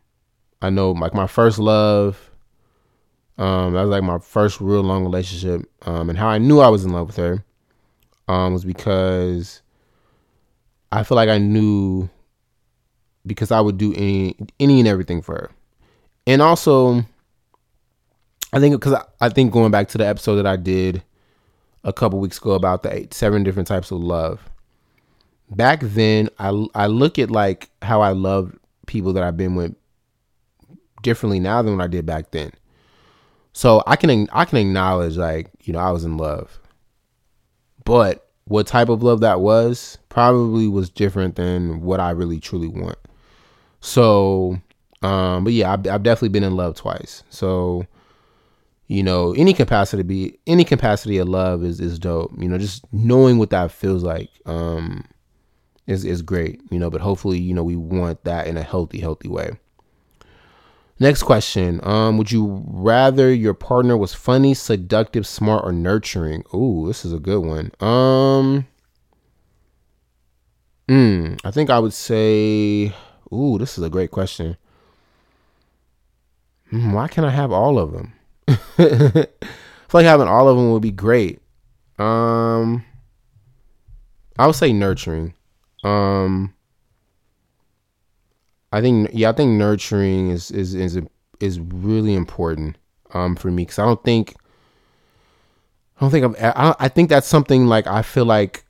I 0.62 0.70
know 0.70 0.92
like 0.92 1.14
my 1.14 1.28
first 1.28 1.60
love 1.60 2.28
um, 3.38 3.74
that 3.74 3.82
was 3.82 3.90
like 3.90 4.04
my 4.04 4.18
first 4.18 4.60
real 4.60 4.82
long 4.82 5.04
relationship. 5.04 5.70
Um, 5.84 6.10
and 6.10 6.18
how 6.18 6.28
I 6.28 6.38
knew 6.38 6.60
I 6.60 6.70
was 6.70 6.86
in 6.86 6.92
love 6.92 7.08
with 7.08 7.18
her 7.18 7.44
um, 8.28 8.54
was 8.54 8.66
because 8.66 9.62
I 10.92 11.04
feel 11.04 11.16
like 11.16 11.30
I 11.30 11.38
knew 11.38 12.10
because 13.26 13.52
I 13.52 13.60
would 13.60 13.78
do 13.78 13.94
any 13.94 14.36
any 14.60 14.80
and 14.80 14.88
everything 14.88 15.22
for 15.22 15.36
her. 15.36 15.52
And 16.26 16.42
also, 16.42 17.06
I 18.52 18.60
think 18.60 18.76
because 18.76 18.94
I, 18.94 19.04
I 19.22 19.30
think 19.30 19.52
going 19.52 19.72
back 19.72 19.90
to 19.90 19.98
the 19.98 20.08
episode 20.08 20.38
that 20.38 20.48
I 20.48 20.56
did 20.56 21.04
a 21.88 21.94
couple 21.94 22.20
weeks 22.20 22.38
ago 22.38 22.52
about 22.52 22.84
the 22.84 22.94
eight, 22.94 23.14
seven 23.14 23.44
different 23.44 23.68
types 23.68 23.90
of 23.90 24.00
love. 24.00 24.42
Back 25.50 25.80
then, 25.82 26.30
I 26.38 26.68
I 26.76 26.88
look 26.88 27.18
at 27.18 27.32
like 27.32 27.70
how 27.82 28.02
I 28.02 28.12
love 28.12 28.56
people 28.86 29.14
that 29.14 29.24
I've 29.24 29.38
been 29.38 29.56
with 29.56 29.74
differently 31.02 31.40
now 31.40 31.62
than 31.62 31.78
what 31.78 31.84
I 31.84 31.88
did 31.88 32.06
back 32.06 32.32
then. 32.32 32.52
So 33.54 33.82
I 33.88 33.96
can 33.96 34.28
I 34.34 34.46
can 34.46 34.58
acknowledge 34.58 35.18
like 35.18 35.50
you 35.64 35.72
know 35.74 35.80
I 35.80 35.92
was 35.92 36.04
in 36.04 36.18
love, 36.18 36.60
but 37.86 38.28
what 38.44 38.68
type 38.68 38.90
of 38.90 39.04
love 39.04 39.22
that 39.22 39.40
was 39.40 39.98
probably 40.10 40.68
was 40.68 40.90
different 40.90 41.36
than 41.36 41.82
what 41.82 42.00
I 42.00 42.12
really 42.12 42.40
truly 42.40 42.68
want. 42.68 42.98
So, 43.80 44.60
um, 45.02 45.44
but 45.44 45.54
yeah, 45.54 45.74
I've, 45.74 45.88
I've 45.88 46.04
definitely 46.04 46.30
been 46.30 46.44
in 46.44 46.56
love 46.56 46.76
twice. 46.76 47.24
So, 47.30 47.86
you 48.88 49.04
know, 49.04 49.34
any 49.34 49.54
capacity 49.54 50.04
be 50.04 50.40
any 50.48 50.64
capacity 50.64 51.18
of 51.18 51.28
love 51.28 51.64
is 51.64 51.80
is 51.80 52.00
dope. 52.00 52.32
You 52.38 52.48
know, 52.48 52.58
just 52.58 52.86
knowing 52.94 53.38
what 53.38 53.50
that 53.50 53.72
feels 53.72 54.04
like, 54.04 54.30
um, 54.46 55.04
is 55.88 56.06
is 56.06 56.22
great. 56.22 56.62
You 56.72 56.80
know, 56.80 56.90
but 56.90 57.02
hopefully, 57.02 57.38
you 57.38 57.54
know, 57.54 57.64
we 57.64 57.76
want 57.76 58.24
that 58.24 58.48
in 58.48 58.56
a 58.56 58.64
healthy, 58.64 59.00
healthy 59.00 59.28
way. 59.28 59.52
Next 61.00 61.24
question. 61.24 61.80
Um, 61.84 62.18
would 62.18 62.32
you 62.32 62.64
rather 62.66 63.32
your 63.32 63.54
partner 63.54 63.96
was 63.98 64.14
funny, 64.14 64.54
seductive, 64.54 65.28
smart, 65.28 65.64
or 65.66 65.72
nurturing? 65.72 66.44
Ooh, 66.56 66.86
this 66.88 67.06
is 67.06 67.14
a 67.14 67.20
good 67.20 67.42
one. 67.42 67.72
Um, 67.82 68.66
mm, 70.88 71.40
I 71.44 71.52
think 71.52 71.70
I 71.70 71.80
would 71.80 71.94
say. 71.94 72.94
Ooh, 73.34 73.58
this 73.60 73.78
is 73.78 73.84
a 73.84 73.90
great 73.90 74.12
question. 74.12 74.56
Mm, 76.72 76.94
why 76.94 77.10
can't 77.10 77.28
I 77.28 77.32
have 77.32 77.52
all 77.52 77.78
of 77.78 77.92
them? 77.92 78.14
I 78.48 78.56
feel 78.78 79.28
like 79.94 80.06
having 80.06 80.28
all 80.28 80.48
of 80.48 80.58
them 80.58 80.72
would 80.72 80.82
be 80.82 80.92
great. 80.92 81.42
Um, 82.00 82.86
I 84.38 84.46
would 84.46 84.56
say 84.56 84.72
nurturing. 84.72 85.34
Um, 85.84 86.54
I 88.72 88.82
think 88.82 89.10
yeah, 89.14 89.30
I 89.30 89.34
think 89.34 89.52
nurturing 89.52 90.30
is 90.30 90.52
is 90.52 90.74
is 90.74 91.00
is 91.40 91.60
really 91.60 92.14
important 92.16 92.78
um 93.14 93.36
for 93.36 93.50
me 93.50 93.64
because 93.64 93.80
I 93.80 93.86
don't 93.86 94.04
think 94.04 94.36
I 95.98 96.02
don't 96.02 96.12
think 96.12 96.26
I've, 96.26 96.56
I 96.56 96.76
I 96.80 96.88
think 96.88 97.10
that's 97.10 97.28
something 97.28 97.68
like 97.68 97.88
I 97.88 98.02
feel 98.02 98.26
like 98.26 98.66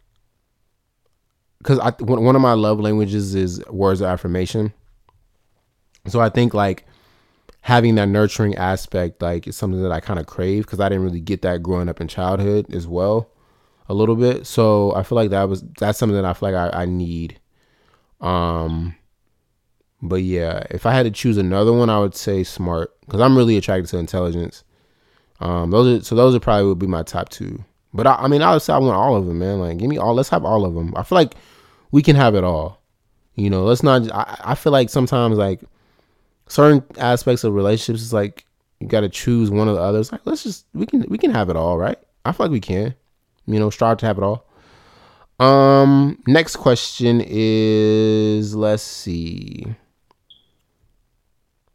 because 1.58 1.80
I 1.80 1.92
one 2.04 2.36
of 2.36 2.42
my 2.42 2.54
love 2.54 2.80
languages 2.80 3.36
is 3.36 3.64
words 3.70 4.02
of 4.02 4.08
affirmation. 4.08 4.74
So 6.08 6.22
I 6.22 6.30
think 6.30 6.54
like 6.54 6.86
having 7.68 7.96
that 7.96 8.08
nurturing 8.08 8.56
aspect 8.56 9.22
like 9.22 9.46
is 9.46 9.58
something 9.58 9.84
that 9.84 9.92
I 9.92 10.00
kind 10.00 10.22
of 10.22 10.26
crave 10.26 10.66
because 10.66 10.80
I 10.80 10.88
didn't 10.88 11.04
really 11.04 11.20
get 11.20 11.42
that 11.42 11.62
growing 11.62 11.90
up 11.90 12.00
in 12.00 12.08
childhood 12.08 12.74
as 12.74 12.88
well 12.88 13.30
a 13.90 13.94
little 13.94 14.16
bit. 14.16 14.48
So 14.48 14.96
I 14.96 15.04
feel 15.04 15.18
like 15.18 15.32
that 15.32 15.50
was 15.50 15.66
that's 15.78 16.00
something 16.00 16.16
that 16.16 16.24
I 16.24 16.32
feel 16.32 16.50
like 16.50 16.74
I, 16.74 16.84
I 16.84 16.86
need. 16.86 17.42
Um 18.22 18.96
but 20.02 20.22
yeah, 20.22 20.64
if 20.70 20.86
I 20.86 20.94
had 20.94 21.04
to 21.04 21.12
choose 21.12 21.36
another 21.36 21.74
one, 21.74 21.90
I 21.90 22.00
would 22.00 22.16
say 22.16 22.42
smart 22.46 22.98
because 23.02 23.20
I'm 23.20 23.36
really 23.36 23.58
attracted 23.58 23.90
to 23.90 23.98
intelligence. 23.98 24.64
Um, 25.42 25.70
those 25.70 26.00
are 26.00 26.06
so 26.06 26.16
those 26.16 26.36
are 26.36 26.40
probably 26.40 26.70
would 26.70 26.80
be 26.80 26.88
my 26.88 27.04
top 27.04 27.28
two. 27.28 27.66
But 27.94 28.08
I, 28.08 28.14
I 28.14 28.28
mean, 28.30 28.40
say 28.62 28.72
I 28.72 28.78
want 28.78 28.96
all 28.96 29.18
of 29.18 29.26
them, 29.26 29.40
man. 29.40 29.60
Like, 29.60 29.78
give 29.78 29.90
me 29.90 29.98
all. 29.98 30.14
Let's 30.14 30.30
have 30.30 30.46
all 30.46 30.64
of 30.64 30.74
them. 30.74 30.94
I 30.96 31.04
feel 31.04 31.18
like 31.18 31.36
we 31.92 32.02
can 32.02 32.16
have 32.16 32.34
it 32.34 32.46
all. 32.46 32.82
You 33.36 33.50
know, 33.50 33.66
let's 33.66 33.84
not. 33.84 34.10
I, 34.14 34.52
I 34.52 34.56
feel 34.56 34.72
like 34.72 34.90
sometimes 34.90 35.38
like 35.38 35.62
certain 36.48 36.84
aspects 36.98 37.44
of 37.44 37.54
relationships 37.54 38.02
is 38.02 38.14
like 38.14 38.46
you 38.80 38.88
got 38.88 39.02
to 39.02 39.10
choose 39.10 39.50
one 39.50 39.68
of 39.68 39.76
the 39.76 39.82
others. 39.82 40.12
Like, 40.12 40.22
let's 40.26 40.44
just 40.44 40.66
we 40.74 40.86
can 40.86 41.06
we 41.10 41.18
can 41.18 41.32
have 41.32 41.50
it 41.50 41.56
all, 41.56 41.78
right? 41.78 41.98
I 42.26 42.32
feel 42.32 42.46
like 42.46 42.52
we 42.52 42.60
can. 42.60 42.96
You 43.46 43.60
know, 43.60 43.70
strive 43.70 43.98
to 43.98 44.06
have 44.06 44.18
it 44.18 44.24
all. 44.24 44.46
Um, 45.40 46.22
next 46.28 46.58
question 46.58 47.24
is 47.26 48.56
let's 48.56 48.84
see. 48.84 49.66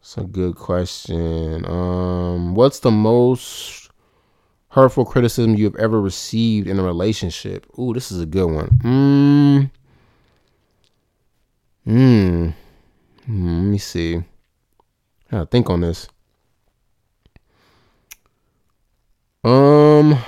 It's 0.00 0.18
a 0.18 0.24
good 0.24 0.56
question. 0.56 1.64
Um, 1.64 2.54
what's 2.54 2.80
the 2.80 2.90
most 2.90 3.88
hurtful 4.68 5.04
criticism 5.04 5.54
you've 5.54 5.76
ever 5.76 6.00
received 6.00 6.66
in 6.66 6.78
a 6.78 6.82
relationship? 6.82 7.66
Ooh, 7.78 7.94
this 7.94 8.10
is 8.10 8.20
a 8.20 8.26
good 8.26 8.50
one. 8.50 9.70
Hmm. 11.84 11.90
Hmm. 11.90 12.50
Let 13.28 13.62
me 13.64 13.78
see. 13.78 14.22
I 15.32 15.36
gotta 15.36 15.46
think 15.46 15.70
on 15.70 15.80
this. 15.80 16.08
Um. 19.42 20.22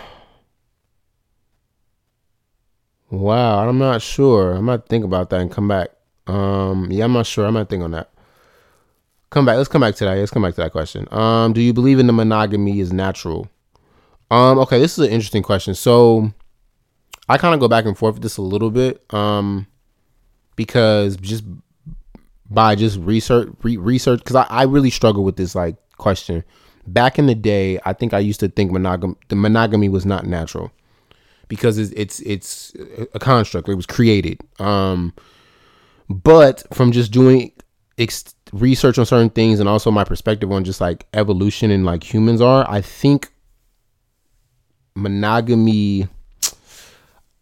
Wow, 3.10 3.68
I'm 3.68 3.78
not 3.78 4.02
sure. 4.02 4.56
I 4.56 4.60
might 4.60 4.86
think 4.86 5.04
about 5.04 5.30
that 5.30 5.40
and 5.40 5.50
come 5.50 5.68
back. 5.68 5.90
Um, 6.26 6.88
yeah, 6.90 7.04
I'm 7.04 7.12
not 7.12 7.26
sure. 7.26 7.46
I 7.46 7.50
might 7.50 7.68
think 7.68 7.84
on 7.84 7.92
that. 7.92 8.10
Come 9.30 9.44
back. 9.44 9.56
Let's 9.56 9.68
come 9.68 9.82
back 9.82 9.94
to 9.96 10.04
that. 10.04 10.16
Let's 10.16 10.30
come 10.30 10.42
back 10.42 10.54
to 10.54 10.62
that 10.62 10.72
question. 10.72 11.06
Um, 11.12 11.52
do 11.52 11.60
you 11.60 11.72
believe 11.72 11.98
in 11.98 12.06
the 12.06 12.12
monogamy 12.12 12.80
is 12.80 12.92
natural? 12.92 13.48
Um, 14.30 14.58
okay, 14.60 14.78
this 14.78 14.98
is 14.98 15.06
an 15.06 15.12
interesting 15.12 15.42
question. 15.42 15.74
So 15.74 16.32
I 17.28 17.38
kind 17.38 17.54
of 17.54 17.60
go 17.60 17.68
back 17.68 17.84
and 17.84 17.96
forth 17.96 18.14
with 18.14 18.22
this 18.22 18.36
a 18.36 18.42
little 18.42 18.70
bit. 18.70 19.04
Um, 19.12 19.66
because 20.56 21.16
just 21.16 21.44
by 22.54 22.74
just 22.74 22.98
research 23.00 23.48
re- 23.62 23.76
research 23.76 24.20
because 24.20 24.36
I, 24.36 24.46
I 24.48 24.62
really 24.64 24.90
struggle 24.90 25.24
with 25.24 25.36
this 25.36 25.54
like 25.54 25.76
question. 25.98 26.44
Back 26.86 27.18
in 27.18 27.26
the 27.26 27.34
day, 27.34 27.80
I 27.84 27.94
think 27.94 28.12
I 28.12 28.18
used 28.18 28.40
to 28.40 28.48
think 28.48 28.70
monogamy 28.70 29.14
the 29.28 29.36
monogamy 29.36 29.88
was 29.88 30.04
not 30.04 30.26
natural 30.26 30.70
because 31.48 31.78
it's 31.78 31.92
it's, 31.92 32.20
it's 32.20 32.72
a 33.14 33.18
construct. 33.18 33.68
It 33.68 33.74
was 33.74 33.86
created. 33.86 34.40
Um, 34.58 35.14
but 36.08 36.62
from 36.74 36.92
just 36.92 37.12
doing 37.12 37.52
ex- 37.98 38.34
research 38.52 38.98
on 38.98 39.06
certain 39.06 39.30
things 39.30 39.60
and 39.60 39.68
also 39.68 39.90
my 39.90 40.04
perspective 40.04 40.50
on 40.52 40.64
just 40.64 40.80
like 40.80 41.06
evolution 41.14 41.70
and 41.70 41.84
like 41.84 42.02
humans 42.02 42.40
are, 42.40 42.68
I 42.68 42.80
think 42.80 43.32
monogamy. 44.94 46.08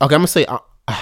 Okay, 0.00 0.14
I'm 0.14 0.20
gonna 0.20 0.26
say, 0.26 0.46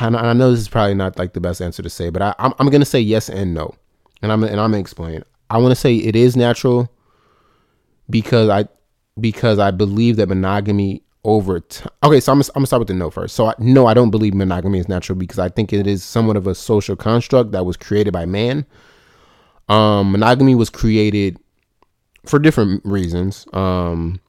and 0.00 0.16
I 0.16 0.32
know 0.32 0.50
this 0.50 0.60
is 0.60 0.68
probably 0.68 0.94
not 0.94 1.18
like 1.18 1.32
the 1.32 1.40
best 1.40 1.60
answer 1.60 1.82
to 1.82 1.90
say, 1.90 2.10
but 2.10 2.22
I, 2.22 2.34
I'm 2.38 2.52
I'm 2.58 2.68
gonna 2.70 2.84
say 2.84 3.00
yes 3.00 3.28
and 3.28 3.54
no, 3.54 3.74
and 4.22 4.32
I'm 4.32 4.42
and 4.42 4.60
I'm 4.60 4.70
gonna 4.70 4.78
explain. 4.78 5.24
I 5.48 5.58
want 5.58 5.72
to 5.72 5.76
say 5.76 5.96
it 5.96 6.14
is 6.14 6.36
natural 6.36 6.92
because 8.08 8.48
I 8.48 8.66
because 9.18 9.58
I 9.58 9.70
believe 9.70 10.16
that 10.16 10.28
monogamy 10.28 11.02
over 11.24 11.60
time. 11.60 11.92
Okay, 12.02 12.20
so 12.20 12.32
I'm, 12.32 12.40
I'm 12.40 12.46
gonna 12.54 12.66
start 12.66 12.80
with 12.80 12.88
the 12.88 12.94
no 12.94 13.10
first. 13.10 13.34
So 13.34 13.46
I, 13.46 13.54
no, 13.58 13.86
I 13.86 13.94
don't 13.94 14.10
believe 14.10 14.34
monogamy 14.34 14.78
is 14.78 14.88
natural 14.88 15.16
because 15.18 15.38
I 15.38 15.48
think 15.48 15.72
it 15.72 15.86
is 15.86 16.02
somewhat 16.02 16.36
of 16.36 16.46
a 16.46 16.54
social 16.54 16.96
construct 16.96 17.52
that 17.52 17.66
was 17.66 17.76
created 17.76 18.12
by 18.12 18.26
man. 18.26 18.66
Um, 19.68 20.12
monogamy 20.12 20.54
was 20.54 20.70
created 20.70 21.38
for 22.26 22.38
different 22.38 22.82
reasons. 22.84 23.46
Um, 23.52 24.20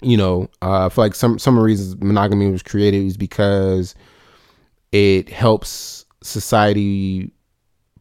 you 0.00 0.16
know, 0.16 0.48
uh, 0.62 0.88
for 0.88 1.02
like 1.02 1.14
some 1.14 1.38
some 1.38 1.58
reasons 1.58 1.96
monogamy 1.96 2.50
was 2.50 2.62
created 2.62 3.04
is 3.04 3.16
because 3.16 3.94
it 4.90 5.28
helps 5.28 6.04
society 6.22 7.32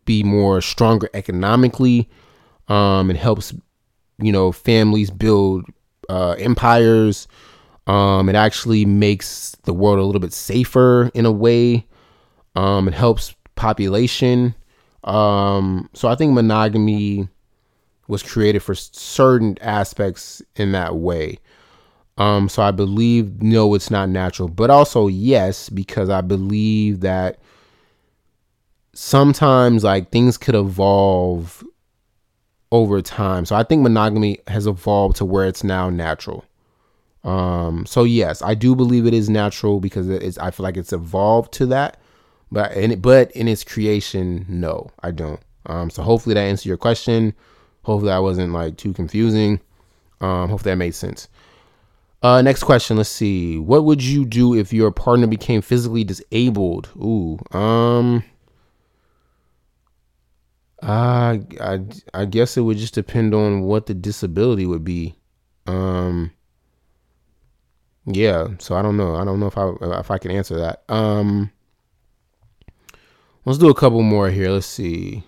be 0.05 0.23
more 0.23 0.61
stronger 0.61 1.09
economically. 1.13 2.09
Um, 2.67 3.09
it 3.09 3.17
helps 3.17 3.53
you 4.19 4.31
know 4.31 4.51
families 4.51 5.09
build 5.09 5.65
uh, 6.09 6.35
empires 6.37 7.27
um, 7.87 8.29
it 8.29 8.35
actually 8.35 8.85
makes 8.85 9.55
the 9.63 9.73
world 9.73 9.99
a 9.99 10.03
little 10.03 10.21
bit 10.21 10.33
safer 10.33 11.09
in 11.13 11.25
a 11.25 11.31
way. 11.31 11.85
Um, 12.55 12.87
it 12.87 12.93
helps 12.93 13.35
population. 13.55 14.55
Um, 15.03 15.89
so 15.93 16.07
I 16.07 16.15
think 16.15 16.33
monogamy 16.33 17.27
was 18.07 18.21
created 18.23 18.61
for 18.61 18.75
certain 18.75 19.57
aspects 19.61 20.41
in 20.55 20.73
that 20.73 20.95
way. 20.95 21.39
Um, 22.17 22.49
so 22.49 22.61
I 22.61 22.71
believe 22.71 23.41
no, 23.41 23.73
it's 23.73 23.89
not 23.89 24.09
natural, 24.09 24.47
but 24.47 24.69
also 24.69 25.07
yes, 25.07 25.69
because 25.69 26.09
I 26.09 26.21
believe 26.21 26.99
that 26.99 27.39
sometimes 28.93 29.83
like 29.83 30.11
things 30.11 30.37
could 30.37 30.55
evolve 30.55 31.63
over 32.71 33.01
time. 33.01 33.45
So 33.45 33.55
I 33.55 33.63
think 33.63 33.81
monogamy 33.81 34.39
has 34.47 34.67
evolved 34.67 35.17
to 35.17 35.25
where 35.25 35.45
it's 35.45 35.63
now 35.63 35.89
natural. 35.89 36.45
Um, 37.23 37.85
so 37.85 38.03
yes, 38.03 38.41
I 38.41 38.55
do 38.55 38.75
believe 38.75 39.05
it 39.05 39.13
is 39.13 39.29
natural 39.29 39.79
because 39.79 40.09
it's 40.09 40.37
I 40.37 40.51
feel 40.51 40.63
like 40.63 40.77
it's 40.77 40.93
evolved 40.93 41.53
to 41.53 41.65
that. 41.67 41.97
But 42.51 42.73
in 42.73 42.91
it, 42.91 43.01
but 43.01 43.31
in 43.31 43.47
its 43.47 43.63
creation, 43.63 44.45
no, 44.49 44.91
I 45.01 45.11
don't. 45.11 45.39
Um, 45.67 45.89
so 45.89 46.03
hopefully 46.03 46.33
that 46.33 46.41
answered 46.41 46.67
your 46.67 46.77
question. 46.77 47.33
Hopefully 47.83 48.11
that 48.11 48.19
wasn't 48.19 48.53
like 48.53 48.77
too 48.77 48.93
confusing. 48.93 49.59
Um, 50.19 50.49
hopefully 50.49 50.71
that 50.71 50.77
made 50.77 50.95
sense. 50.95 51.27
Uh, 52.23 52.41
next 52.41 52.63
question. 52.63 52.97
Let's 52.97 53.09
see. 53.09 53.57
What 53.57 53.85
would 53.85 54.03
you 54.03 54.25
do 54.25 54.53
if 54.53 54.73
your 54.73 54.91
partner 54.91 55.27
became 55.27 55.61
physically 55.61 56.03
disabled? 56.03 56.89
Ooh. 56.97 57.39
Um. 57.57 58.23
Uh, 60.81 61.37
I 61.59 61.79
I 62.13 62.25
guess 62.25 62.57
it 62.57 62.61
would 62.61 62.77
just 62.77 62.95
depend 62.95 63.35
on 63.35 63.61
what 63.61 63.85
the 63.85 63.93
disability 63.93 64.65
would 64.65 64.83
be. 64.83 65.15
Um 65.67 66.31
yeah, 68.05 68.47
so 68.57 68.75
I 68.75 68.81
don't 68.81 68.97
know. 68.97 69.15
I 69.15 69.23
don't 69.23 69.39
know 69.39 69.45
if 69.47 69.57
I 69.57 69.71
if 69.99 70.09
I 70.09 70.17
can 70.17 70.31
answer 70.31 70.57
that. 70.57 70.83
Um 70.89 71.51
Let's 73.45 73.57
do 73.59 73.69
a 73.69 73.75
couple 73.75 74.01
more 74.03 74.29
here. 74.29 74.49
Let's 74.49 74.67
see. 74.67 75.23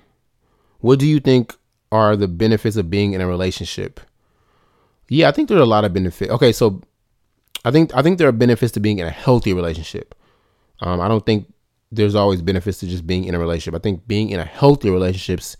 What 0.79 0.99
do 0.99 1.07
you 1.07 1.19
think 1.19 1.55
are 1.91 2.15
the 2.15 2.27
benefits 2.27 2.75
of 2.75 2.89
being 2.89 3.13
in 3.13 3.21
a 3.21 3.27
relationship? 3.27 3.99
Yeah, 5.09 5.29
I 5.29 5.31
think 5.31 5.49
there 5.49 5.57
are 5.57 5.61
a 5.61 5.65
lot 5.65 5.85
of 5.85 5.93
benefits. 5.93 6.31
Okay, 6.31 6.51
so 6.51 6.81
I 7.65 7.71
think 7.71 7.95
I 7.95 8.01
think 8.01 8.17
there 8.17 8.27
are 8.27 8.31
benefits 8.33 8.71
to 8.73 8.79
being 8.79 8.99
in 8.99 9.07
a 9.07 9.11
healthy 9.11 9.53
relationship. 9.53 10.15
Um, 10.81 10.99
I 10.99 11.07
don't 11.07 11.25
think 11.25 11.52
there's 11.95 12.15
always 12.15 12.41
benefits 12.41 12.79
to 12.79 12.87
just 12.87 13.05
being 13.05 13.25
in 13.25 13.35
a 13.35 13.39
relationship. 13.39 13.77
I 13.77 13.81
think 13.81 14.07
being 14.07 14.29
in 14.29 14.39
a 14.39 14.45
healthy 14.45 14.89
relationships 14.89 15.57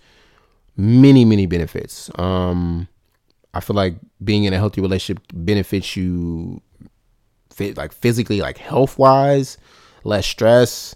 many 0.77 1.25
many 1.25 1.45
benefits. 1.45 2.09
Um, 2.15 2.87
I 3.53 3.59
feel 3.59 3.75
like 3.75 3.95
being 4.23 4.45
in 4.45 4.53
a 4.53 4.57
healthy 4.57 4.81
relationship 4.81 5.23
benefits 5.33 5.95
you 5.95 6.61
like 7.59 7.93
physically, 7.93 8.41
like 8.41 8.57
health 8.57 8.97
wise, 8.97 9.57
less 10.03 10.25
stress. 10.25 10.95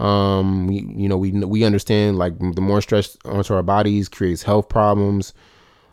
Um, 0.00 0.66
we, 0.66 0.80
you 0.96 1.08
know, 1.08 1.16
we 1.16 1.30
we 1.30 1.64
understand 1.64 2.18
like 2.18 2.36
the 2.38 2.60
more 2.60 2.80
stress 2.80 3.16
onto 3.24 3.54
our 3.54 3.62
bodies 3.62 4.08
creates 4.08 4.42
health 4.42 4.68
problems. 4.68 5.32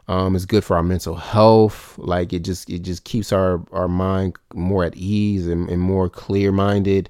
Um, 0.07 0.35
it's 0.35 0.45
good 0.45 0.63
for 0.63 0.75
our 0.75 0.83
mental 0.83 1.15
health. 1.15 1.97
Like 1.99 2.33
it 2.33 2.39
just 2.39 2.69
it 2.69 2.79
just 2.79 3.03
keeps 3.03 3.31
our 3.31 3.63
our 3.71 3.87
mind 3.87 4.37
more 4.55 4.83
at 4.83 4.95
ease 4.95 5.47
and, 5.47 5.69
and 5.69 5.79
more 5.79 6.09
clear 6.09 6.51
minded. 6.51 7.09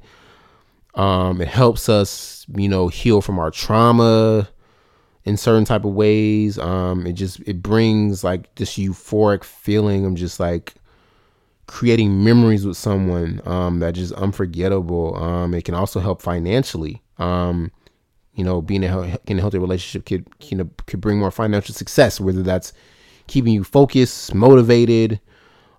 Um, 0.95 1.41
it 1.41 1.47
helps 1.47 1.89
us, 1.89 2.45
you 2.56 2.67
know, 2.67 2.88
heal 2.89 3.21
from 3.21 3.39
our 3.39 3.51
trauma 3.51 4.49
in 5.23 5.38
certain 5.38 5.65
type 5.65 5.86
of 5.86 5.93
ways. 5.93 6.58
Um, 6.60 7.06
it 7.08 7.13
just 7.13 7.39
it 7.47 7.62
brings 7.62 8.23
like 8.23 8.54
this 8.56 8.77
euphoric 8.77 9.43
feeling 9.43 10.06
of 10.06 10.15
just 10.15 10.39
like 10.39 10.73
creating 11.67 12.23
memories 12.23 12.65
with 12.65 12.75
someone 12.75 13.41
um, 13.45 13.80
that 13.80 13.93
just 13.93 14.13
unforgettable. 14.13 15.15
Um, 15.15 15.54
it 15.54 15.63
can 15.63 15.75
also 15.75 15.99
help 15.99 16.21
financially 16.21 17.01
Um, 17.17 17.71
you 18.34 18.43
know, 18.43 18.62
being 18.62 18.84
in 18.84 19.38
a 19.38 19.41
healthy 19.41 19.58
relationship 19.60 20.06
could 20.06 20.25
you 20.49 20.58
know 20.58 20.69
could 20.88 21.01
bring 21.01 21.19
more 21.19 21.32
financial 21.32 21.75
success, 21.75 22.19
whether 22.19 22.43
that's 22.43 22.73
keeping 23.27 23.54
you 23.54 23.63
focused, 23.63 24.34
motivated. 24.34 25.19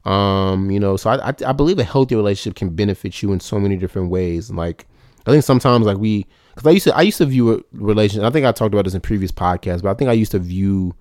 Um, 0.05 0.71
you 0.71 0.81
know, 0.81 0.97
so 0.97 1.11
I, 1.11 1.29
I, 1.31 1.35
I 1.47 1.53
believe 1.53 1.79
a 1.79 1.85
healthy 1.85 2.15
relationship 2.17 2.57
can 2.57 2.71
benefit 2.71 3.23
you 3.23 3.33
in 3.33 3.41
so 3.41 3.59
many 3.61 3.77
different 3.77 4.11
ways. 4.11 4.51
Like 4.51 4.87
I 5.27 5.31
think 5.31 5.45
sometimes 5.45 5.87
like 5.87 5.99
we 5.99 6.27
because 6.55 6.67
I 6.67 6.71
used 6.71 6.85
to 6.85 6.97
I 6.97 7.03
used 7.03 7.19
to 7.19 7.27
view 7.27 7.55
a 7.55 7.61
relationship. 7.73 8.25
I 8.27 8.31
think 8.31 8.47
I 8.47 8.53
talked 8.53 8.75
about 8.75 8.85
this 8.85 8.95
in 8.95 9.01
previous 9.01 9.33
podcasts, 9.33 9.83
but 9.83 9.91
I 9.91 9.95
think 9.95 10.11
I 10.11 10.15
used 10.15 10.33
to 10.33 10.39
view 10.39 10.95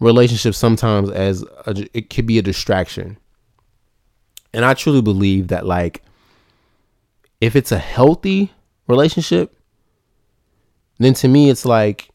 relationships 0.00 0.58
sometimes 0.58 1.10
as 1.10 1.42
a, 1.66 1.86
it 1.92 2.10
could 2.10 2.26
be 2.26 2.38
a 2.38 2.42
distraction. 2.42 3.18
And 4.54 4.64
I 4.64 4.74
truly 4.74 5.02
believe 5.02 5.48
that 5.48 5.66
like 5.66 6.02
if 7.40 7.56
it's 7.56 7.72
a 7.72 7.78
healthy 7.78 8.52
relationship, 8.86 9.56
then 10.98 11.14
to 11.14 11.28
me 11.28 11.50
it's 11.50 11.64
like 11.64 12.10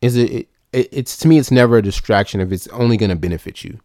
is 0.00 0.16
it, 0.16 0.30
it 0.32 0.48
it's 0.72 1.16
to 1.18 1.28
me 1.28 1.38
it's 1.38 1.50
never 1.50 1.78
a 1.78 1.82
distraction 1.82 2.40
if 2.40 2.52
it's 2.52 2.66
only 2.68 2.96
going 2.96 3.10
to 3.10 3.16
benefit 3.16 3.64
you 3.64 3.78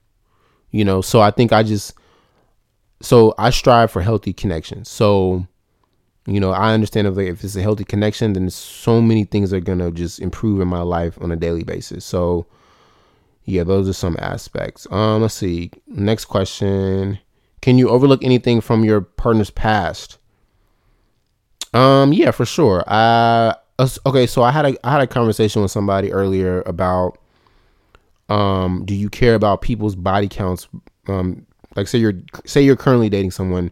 you 0.71 0.83
know 0.83 1.01
so 1.01 1.21
i 1.21 1.31
think 1.31 1.53
i 1.53 1.63
just 1.63 1.93
so 3.01 3.33
i 3.37 3.49
strive 3.49 3.89
for 3.91 4.01
healthy 4.01 4.33
connections 4.33 4.89
so 4.89 5.47
you 6.29 6.39
know 6.39 6.51
i 6.51 6.73
understand 6.73 7.07
if, 7.07 7.15
like, 7.15 7.27
if 7.27 7.43
it's 7.43 7.55
a 7.55 7.61
healthy 7.61 7.83
connection 7.83 8.33
then 8.33 8.49
so 8.49 9.01
many 9.01 9.23
things 9.23 9.51
are 9.51 9.59
to 9.59 9.91
just 9.91 10.19
improve 10.19 10.61
in 10.61 10.67
my 10.67 10.81
life 10.81 11.17
on 11.21 11.31
a 11.31 11.35
daily 11.35 11.63
basis. 11.63 12.05
So 12.05 12.45
yeah 13.45 13.63
those 13.63 13.89
are 13.89 13.93
some 13.93 14.15
aspects. 14.19 14.87
Um 14.91 15.21
let's 15.21 15.33
see. 15.33 15.71
Next 15.87 16.25
question. 16.25 17.19
Can 17.61 17.77
you 17.77 17.89
overlook 17.89 18.23
anything 18.23 18.61
from 18.61 18.85
your 18.85 19.01
partner's 19.01 19.49
past? 19.49 20.17
Um 21.73 22.13
yeah 22.13 22.31
for 22.31 22.45
sure. 22.45 22.83
I 22.87 23.55
okay, 24.05 24.27
so 24.27 24.43
I 24.43 24.51
had 24.51 24.65
a 24.65 24.87
I 24.87 24.91
had 24.91 25.01
a 25.01 25.07
conversation 25.07 25.61
with 25.61 25.71
somebody 25.71 26.11
earlier 26.11 26.61
about 26.65 27.17
um 28.29 28.83
do 28.85 28.93
you 28.93 29.09
care 29.09 29.35
about 29.35 29.61
people's 29.61 29.95
body 29.95 30.27
counts? 30.27 30.67
Um 31.07 31.45
like 31.75 31.87
say 31.87 31.97
you're 31.97 32.13
say 32.45 32.61
you're 32.61 32.75
currently 32.75 33.09
dating 33.09 33.31
someone 33.31 33.71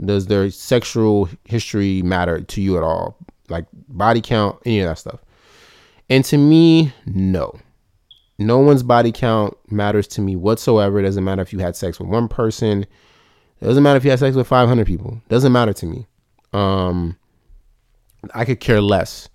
does 0.00 0.26
their 0.26 0.50
sexual 0.50 1.28
history 1.44 2.02
matter 2.02 2.40
to 2.40 2.60
you 2.60 2.76
at 2.76 2.82
all? 2.82 3.16
Like 3.48 3.66
body 3.88 4.20
count 4.20 4.58
any 4.64 4.80
of 4.80 4.88
that 4.88 4.98
stuff. 4.98 5.20
And 6.08 6.24
to 6.26 6.36
me 6.36 6.92
no. 7.06 7.58
No 8.38 8.58
one's 8.58 8.82
body 8.82 9.12
count 9.12 9.56
matters 9.70 10.08
to 10.08 10.20
me 10.20 10.34
whatsoever. 10.34 10.98
It 10.98 11.02
doesn't 11.02 11.22
matter 11.22 11.42
if 11.42 11.52
you 11.52 11.60
had 11.60 11.76
sex 11.76 12.00
with 12.00 12.08
one 12.08 12.28
person. 12.28 12.82
It 13.60 13.64
doesn't 13.64 13.82
matter 13.82 13.96
if 13.96 14.04
you 14.04 14.10
had 14.10 14.18
sex 14.18 14.36
with 14.36 14.48
500 14.48 14.86
people. 14.86 15.20
It 15.24 15.28
doesn't 15.28 15.52
matter 15.52 15.72
to 15.72 15.86
me. 15.86 16.06
Um 16.52 17.16
i 18.32 18.44
could 18.44 18.60
care 18.60 18.80
less. 18.80 19.28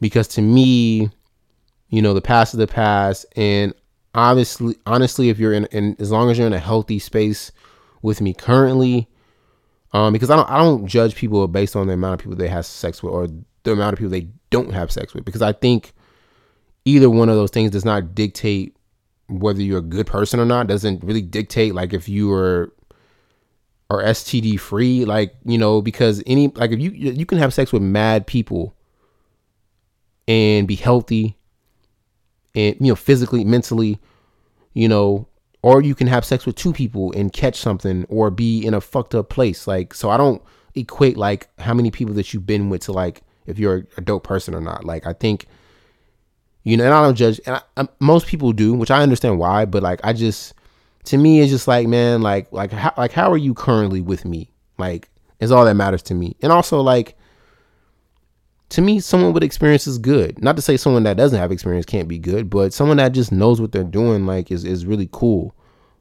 Because 0.00 0.28
to 0.28 0.42
me, 0.42 1.10
you 1.88 2.02
know, 2.02 2.14
the 2.14 2.20
past 2.20 2.54
is 2.54 2.58
the 2.58 2.66
past, 2.66 3.24
and 3.36 3.72
obviously, 4.14 4.76
honestly, 4.86 5.28
if 5.28 5.38
you're 5.38 5.52
in, 5.52 5.66
in 5.66 5.96
as 5.98 6.10
long 6.10 6.30
as 6.30 6.38
you're 6.38 6.46
in 6.46 6.52
a 6.52 6.58
healthy 6.58 6.98
space 6.98 7.52
with 8.02 8.20
me 8.20 8.34
currently, 8.34 9.08
um, 9.92 10.12
because 10.12 10.30
I 10.30 10.36
don't 10.36 10.50
I 10.50 10.58
don't 10.58 10.86
judge 10.86 11.14
people 11.14 11.46
based 11.48 11.76
on 11.76 11.86
the 11.86 11.94
amount 11.94 12.14
of 12.14 12.20
people 12.20 12.36
they 12.36 12.48
have 12.48 12.66
sex 12.66 13.02
with 13.02 13.12
or 13.12 13.28
the 13.64 13.72
amount 13.72 13.92
of 13.92 13.98
people 13.98 14.10
they 14.10 14.28
don't 14.50 14.72
have 14.72 14.90
sex 14.90 15.14
with, 15.14 15.24
because 15.24 15.42
I 15.42 15.52
think 15.52 15.92
either 16.84 17.08
one 17.10 17.28
of 17.28 17.36
those 17.36 17.50
things 17.50 17.70
does 17.70 17.84
not 17.84 18.14
dictate 18.14 18.76
whether 19.28 19.62
you're 19.62 19.78
a 19.78 19.82
good 19.82 20.06
person 20.06 20.40
or 20.40 20.44
not. 20.44 20.66
Doesn't 20.66 21.04
really 21.04 21.22
dictate 21.22 21.74
like 21.74 21.92
if 21.92 22.08
you 22.08 22.32
are 22.32 22.72
are 23.90 24.02
STD 24.02 24.58
free, 24.58 25.04
like 25.04 25.34
you 25.44 25.58
know, 25.58 25.82
because 25.82 26.22
any 26.26 26.48
like 26.48 26.70
if 26.70 26.80
you 26.80 26.90
you 26.90 27.26
can 27.26 27.38
have 27.38 27.52
sex 27.52 27.72
with 27.72 27.82
mad 27.82 28.26
people 28.26 28.74
and 30.28 30.68
be 30.68 30.76
healthy 30.76 31.36
and 32.54 32.76
you 32.80 32.88
know 32.88 32.94
physically 32.94 33.44
mentally 33.44 33.98
you 34.74 34.88
know 34.88 35.26
or 35.62 35.80
you 35.80 35.94
can 35.94 36.06
have 36.06 36.24
sex 36.24 36.44
with 36.44 36.56
two 36.56 36.72
people 36.72 37.12
and 37.12 37.32
catch 37.32 37.56
something 37.56 38.04
or 38.08 38.30
be 38.30 38.64
in 38.64 38.74
a 38.74 38.80
fucked 38.80 39.14
up 39.14 39.28
place. 39.28 39.66
Like 39.66 39.94
so 39.94 40.10
i 40.10 40.16
don't 40.16 40.42
equate 40.74 41.16
like 41.16 41.48
how 41.58 41.74
many 41.74 41.90
people 41.90 42.14
that 42.14 42.32
you've 42.32 42.46
been 42.46 42.68
with 42.68 42.82
to 42.82 42.92
like 42.92 43.22
if 43.46 43.58
you're 43.58 43.86
a 43.96 44.00
dope 44.00 44.24
person 44.24 44.54
or 44.54 44.60
not. 44.60 44.84
Like 44.84 45.06
i 45.06 45.12
think 45.12 45.46
you 46.64 46.76
know 46.76 46.84
and 46.84 46.94
i 46.94 47.02
don't 47.02 47.16
judge 47.16 47.40
and 47.44 47.56
I, 47.56 47.62
I, 47.76 47.88
most 47.98 48.28
people 48.28 48.52
do 48.52 48.72
which 48.72 48.92
i 48.92 49.02
understand 49.02 49.40
why 49.40 49.64
but 49.64 49.82
like 49.82 49.98
i 50.04 50.12
just 50.12 50.54
to 51.06 51.18
me 51.18 51.40
it's 51.40 51.50
just 51.50 51.66
like 51.66 51.88
man 51.88 52.22
like 52.22 52.52
like 52.52 52.70
how 52.70 52.94
like 52.96 53.10
how 53.10 53.32
are 53.32 53.36
you 53.36 53.52
currently 53.54 54.00
with 54.00 54.24
me? 54.24 54.52
Like 54.78 55.08
is 55.40 55.50
all 55.50 55.64
that 55.64 55.74
matters 55.74 56.02
to 56.02 56.14
me. 56.14 56.36
And 56.40 56.52
also 56.52 56.80
like 56.80 57.16
to 58.72 58.80
me, 58.80 59.00
someone 59.00 59.34
with 59.34 59.42
experience 59.42 59.86
is 59.86 59.98
good. 59.98 60.42
Not 60.42 60.56
to 60.56 60.62
say 60.62 60.78
someone 60.78 61.02
that 61.02 61.18
doesn't 61.18 61.38
have 61.38 61.52
experience 61.52 61.84
can't 61.84 62.08
be 62.08 62.18
good, 62.18 62.48
but 62.48 62.72
someone 62.72 62.96
that 62.96 63.12
just 63.12 63.30
knows 63.30 63.60
what 63.60 63.70
they're 63.70 63.84
doing, 63.84 64.24
like, 64.24 64.50
is 64.50 64.64
is 64.64 64.86
really 64.86 65.10
cool. 65.12 65.54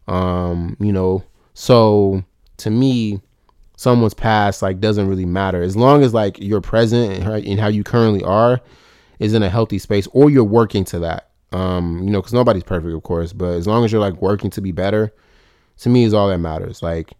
Um, 0.07 0.77
you 0.79 0.93
know, 0.93 1.21
so 1.53 2.23
to 2.57 2.69
me, 2.69 3.19
someone's 3.75 4.13
past 4.13 4.61
like 4.61 4.79
doesn't 4.79 5.09
really 5.09 5.25
matter 5.25 5.61
as 5.61 5.75
long 5.75 6.01
as 6.01 6.13
like 6.13 6.39
you're 6.39 6.61
present 6.61 7.11
and, 7.11 7.45
and 7.45 7.59
how 7.59 7.67
you 7.67 7.83
currently 7.83 8.23
are 8.23 8.61
is 9.19 9.33
in 9.33 9.43
a 9.43 9.49
healthy 9.49 9.77
space, 9.77 10.07
or 10.13 10.29
you're 10.29 10.43
working 10.43 10.85
to 10.85 10.99
that. 10.99 11.29
Um, 11.51 11.99
you 12.03 12.09
know, 12.09 12.21
because 12.21 12.33
nobody's 12.33 12.63
perfect, 12.63 12.93
of 12.93 13.03
course, 13.03 13.33
but 13.33 13.49
as 13.55 13.67
long 13.67 13.83
as 13.83 13.91
you're 13.91 13.99
like 13.99 14.21
working 14.21 14.49
to 14.51 14.61
be 14.61 14.71
better, 14.71 15.13
to 15.79 15.89
me 15.89 16.05
is 16.05 16.13
all 16.13 16.29
that 16.29 16.37
matters. 16.37 16.81
Like, 16.81 17.11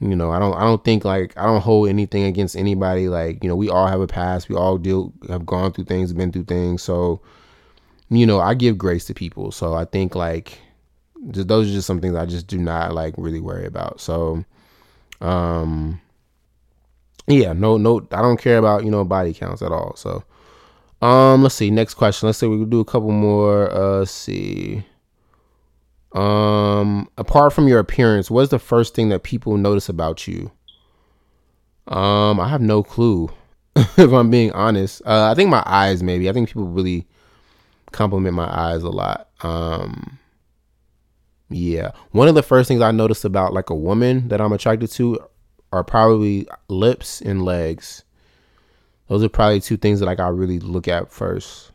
you 0.00 0.16
know, 0.16 0.30
I 0.30 0.38
don't 0.38 0.54
I 0.54 0.62
don't 0.62 0.82
think 0.82 1.04
like 1.04 1.36
I 1.36 1.44
don't 1.44 1.60
hold 1.60 1.88
anything 1.88 2.24
against 2.24 2.56
anybody. 2.56 3.08
Like, 3.08 3.44
you 3.44 3.48
know, 3.48 3.56
we 3.56 3.68
all 3.68 3.86
have 3.86 4.00
a 4.00 4.06
past. 4.06 4.48
We 4.48 4.56
all 4.56 4.78
deal 4.78 5.12
have 5.28 5.44
gone 5.44 5.72
through 5.72 5.84
things, 5.84 6.12
been 6.14 6.32
through 6.32 6.44
things. 6.44 6.82
So, 6.82 7.20
you 8.08 8.26
know, 8.26 8.40
I 8.40 8.54
give 8.54 8.78
grace 8.78 9.04
to 9.06 9.14
people. 9.14 9.52
So 9.52 9.74
I 9.74 9.84
think 9.84 10.14
like 10.14 10.58
those 11.22 11.68
are 11.68 11.72
just 11.72 11.86
some 11.86 12.00
things 12.00 12.14
I 12.14 12.24
just 12.24 12.46
do 12.46 12.58
not 12.58 12.94
like 12.94 13.14
really 13.18 13.40
worry 13.40 13.66
about. 13.66 14.00
So 14.00 14.42
um 15.20 16.00
yeah, 17.26 17.52
no 17.52 17.76
no 17.76 17.98
I 18.10 18.22
don't 18.22 18.40
care 18.40 18.56
about, 18.56 18.84
you 18.84 18.90
know, 18.90 19.04
body 19.04 19.34
counts 19.34 19.60
at 19.60 19.70
all. 19.70 19.96
So 19.96 20.24
um 21.02 21.42
let's 21.42 21.56
see, 21.56 21.70
next 21.70 21.94
question. 21.94 22.26
Let's 22.26 22.38
say 22.38 22.46
we 22.46 22.64
do 22.64 22.80
a 22.80 22.86
couple 22.86 23.10
more 23.10 23.70
uh 23.70 24.06
see. 24.06 24.82
Um, 26.12 27.08
apart 27.16 27.52
from 27.52 27.68
your 27.68 27.78
appearance, 27.78 28.30
what's 28.30 28.50
the 28.50 28.58
first 28.58 28.94
thing 28.94 29.10
that 29.10 29.22
people 29.22 29.56
notice 29.56 29.88
about 29.88 30.26
you? 30.26 30.50
Um, 31.86 32.40
I 32.40 32.48
have 32.48 32.60
no 32.60 32.82
clue. 32.82 33.30
if 33.76 34.12
I'm 34.12 34.30
being 34.30 34.52
honest, 34.52 35.02
uh, 35.06 35.30
I 35.30 35.34
think 35.34 35.50
my 35.50 35.62
eyes. 35.66 36.02
Maybe 36.02 36.28
I 36.28 36.32
think 36.32 36.48
people 36.48 36.66
really 36.66 37.06
compliment 37.92 38.34
my 38.34 38.46
eyes 38.46 38.82
a 38.82 38.90
lot. 38.90 39.28
Um, 39.42 40.18
yeah, 41.48 41.92
one 42.10 42.28
of 42.28 42.34
the 42.34 42.42
first 42.42 42.68
things 42.68 42.80
I 42.80 42.90
notice 42.90 43.24
about 43.24 43.52
like 43.52 43.70
a 43.70 43.74
woman 43.74 44.28
that 44.28 44.40
I'm 44.40 44.52
attracted 44.52 44.90
to 44.92 45.18
are 45.72 45.84
probably 45.84 46.48
lips 46.68 47.20
and 47.20 47.44
legs. 47.44 48.04
Those 49.08 49.24
are 49.24 49.28
probably 49.28 49.60
two 49.60 49.76
things 49.76 50.00
that 50.00 50.06
like 50.06 50.20
I 50.20 50.28
really 50.28 50.60
look 50.60 50.88
at 50.88 51.10
first. 51.12 51.69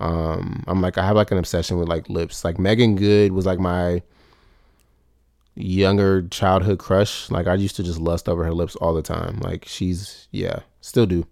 Um, 0.00 0.64
I'm 0.66 0.80
like 0.80 0.98
I 0.98 1.06
have 1.06 1.16
like 1.16 1.30
an 1.30 1.38
obsession 1.38 1.78
with 1.78 1.88
like 1.88 2.08
lips. 2.08 2.44
Like 2.44 2.58
Meagan 2.58 2.96
Good 2.96 3.32
was 3.32 3.46
like 3.46 3.58
my 3.58 4.02
younger 5.54 6.22
childhood 6.28 6.78
crush. 6.78 7.30
Like 7.30 7.46
I 7.46 7.54
used 7.54 7.76
to 7.76 7.82
just 7.82 7.98
lust 7.98 8.28
over 8.28 8.44
her 8.44 8.54
lips 8.54 8.76
all 8.76 8.94
the 8.94 9.02
time. 9.02 9.38
Like 9.40 9.64
she's 9.66 10.28
yeah, 10.30 10.60
still 10.80 11.06
do. 11.06 11.26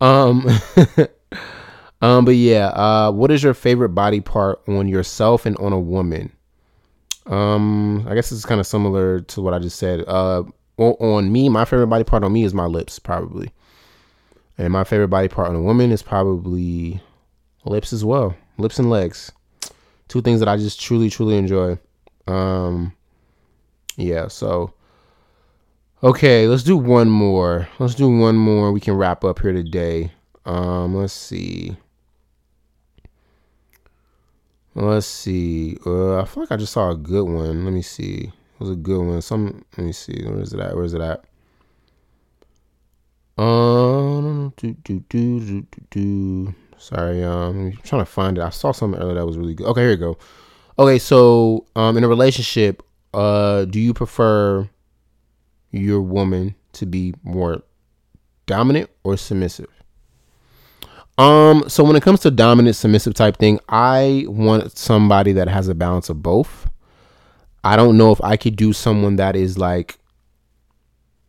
Um 0.00 0.46
Um 2.02 2.26
but 2.26 2.36
yeah, 2.36 2.68
uh 2.68 3.10
what 3.10 3.30
is 3.30 3.42
your 3.42 3.54
favorite 3.54 3.90
body 3.90 4.20
part 4.20 4.60
on 4.68 4.86
yourself 4.86 5.46
and 5.46 5.56
on 5.56 5.72
a 5.72 5.80
woman? 5.80 6.30
Um 7.26 8.06
I 8.06 8.14
guess 8.14 8.30
it's 8.30 8.44
kind 8.44 8.60
of 8.60 8.66
similar 8.66 9.20
to 9.20 9.40
what 9.40 9.54
I 9.54 9.58
just 9.58 9.78
said. 9.78 10.04
Uh 10.06 10.44
on 10.78 11.32
me, 11.32 11.48
my 11.48 11.64
favorite 11.64 11.86
body 11.86 12.04
part 12.04 12.22
on 12.22 12.32
me 12.34 12.44
is 12.44 12.52
my 12.52 12.66
lips 12.66 12.98
probably. 12.98 13.50
And 14.58 14.72
my 14.72 14.84
favorite 14.84 15.08
body 15.08 15.28
part 15.28 15.48
on 15.48 15.56
a 15.56 15.62
woman 15.62 15.90
is 15.90 16.02
probably 16.02 17.00
lips 17.66 17.92
as 17.92 18.04
well. 18.04 18.34
Lips 18.58 18.78
and 18.78 18.90
legs. 18.90 19.32
Two 20.08 20.22
things 20.22 20.40
that 20.40 20.48
I 20.48 20.56
just 20.56 20.80
truly, 20.80 21.10
truly 21.10 21.36
enjoy. 21.36 21.78
Um 22.26 22.92
yeah, 23.96 24.28
so 24.28 24.74
okay, 26.02 26.46
let's 26.46 26.62
do 26.62 26.76
one 26.76 27.08
more. 27.08 27.68
Let's 27.78 27.94
do 27.94 28.08
one 28.08 28.36
more. 28.36 28.72
We 28.72 28.80
can 28.80 28.94
wrap 28.94 29.24
up 29.24 29.40
here 29.40 29.52
today. 29.52 30.12
Um, 30.44 30.94
let's 30.94 31.12
see. 31.12 31.76
Let's 34.74 35.06
see. 35.06 35.78
Uh, 35.86 36.20
I 36.20 36.24
feel 36.26 36.42
like 36.42 36.52
I 36.52 36.56
just 36.56 36.74
saw 36.74 36.90
a 36.90 36.96
good 36.96 37.24
one. 37.24 37.64
Let 37.64 37.72
me 37.72 37.82
see. 37.82 38.24
It 38.24 38.60
was 38.60 38.70
a 38.70 38.76
good 38.76 39.00
one. 39.00 39.22
Some. 39.22 39.64
Let 39.76 39.86
me 39.86 39.92
see. 39.92 40.22
Where 40.24 40.40
is 40.40 40.52
it 40.52 40.60
at? 40.60 40.74
Where 40.74 40.84
is 40.84 40.94
it 40.94 41.00
at? 41.00 41.24
Um. 43.38 44.52
Do 44.56 44.74
do 44.84 45.00
do 45.08 45.40
do 45.40 45.62
do 45.62 45.82
do. 45.90 46.54
Sorry, 46.78 47.22
um, 47.24 47.66
I'm 47.66 47.76
trying 47.82 48.02
to 48.02 48.06
find 48.06 48.38
it. 48.38 48.42
I 48.42 48.50
saw 48.50 48.72
something 48.72 49.00
earlier 49.00 49.14
that 49.14 49.26
was 49.26 49.38
really 49.38 49.54
good. 49.54 49.66
Okay, 49.68 49.82
here 49.82 49.90
we 49.90 49.96
go. 49.96 50.18
Okay, 50.78 50.98
so 50.98 51.66
um, 51.74 51.96
in 51.96 52.04
a 52.04 52.08
relationship, 52.08 52.82
uh, 53.14 53.64
do 53.64 53.80
you 53.80 53.94
prefer 53.94 54.68
your 55.70 56.02
woman 56.02 56.54
to 56.72 56.86
be 56.86 57.14
more 57.22 57.62
dominant 58.46 58.90
or 59.04 59.16
submissive? 59.16 59.70
Um, 61.18 61.64
so 61.68 61.82
when 61.82 61.96
it 61.96 62.02
comes 62.02 62.20
to 62.20 62.30
dominant 62.30 62.76
submissive 62.76 63.14
type 63.14 63.38
thing, 63.38 63.58
I 63.68 64.26
want 64.28 64.76
somebody 64.76 65.32
that 65.32 65.48
has 65.48 65.68
a 65.68 65.74
balance 65.74 66.10
of 66.10 66.22
both. 66.22 66.68
I 67.64 67.74
don't 67.76 67.96
know 67.96 68.12
if 68.12 68.22
I 68.22 68.36
could 68.36 68.56
do 68.56 68.72
someone 68.72 69.16
that 69.16 69.34
is 69.34 69.56
like 69.56 69.98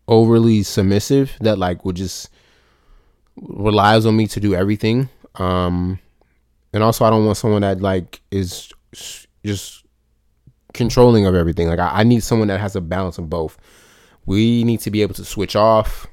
overly 0.07 0.63
submissive 0.63 1.31
that 1.39 1.57
like 1.57 1.83
would 1.85 1.95
just 1.95 2.29
relies 3.37 4.05
on 4.05 4.17
me 4.17 4.27
to 4.27 4.39
do 4.39 4.53
everything. 4.53 5.09
Um 5.37 5.99
and 6.73 6.83
also 6.83 7.05
I 7.05 7.09
don't 7.09 7.25
want 7.25 7.37
someone 7.37 7.61
that 7.61 7.81
like 7.81 8.21
is 8.31 8.71
just 9.45 9.85
controlling 10.73 11.25
of 11.25 11.35
everything. 11.35 11.67
Like 11.67 11.79
I, 11.79 11.99
I 11.99 12.03
need 12.03 12.23
someone 12.23 12.47
that 12.49 12.59
has 12.59 12.75
a 12.75 12.81
balance 12.81 13.17
of 13.17 13.29
both. 13.29 13.57
We 14.25 14.63
need 14.63 14.81
to 14.81 14.91
be 14.91 15.01
able 15.01 15.15
to 15.15 15.25
switch 15.25 15.55
off 15.55 16.07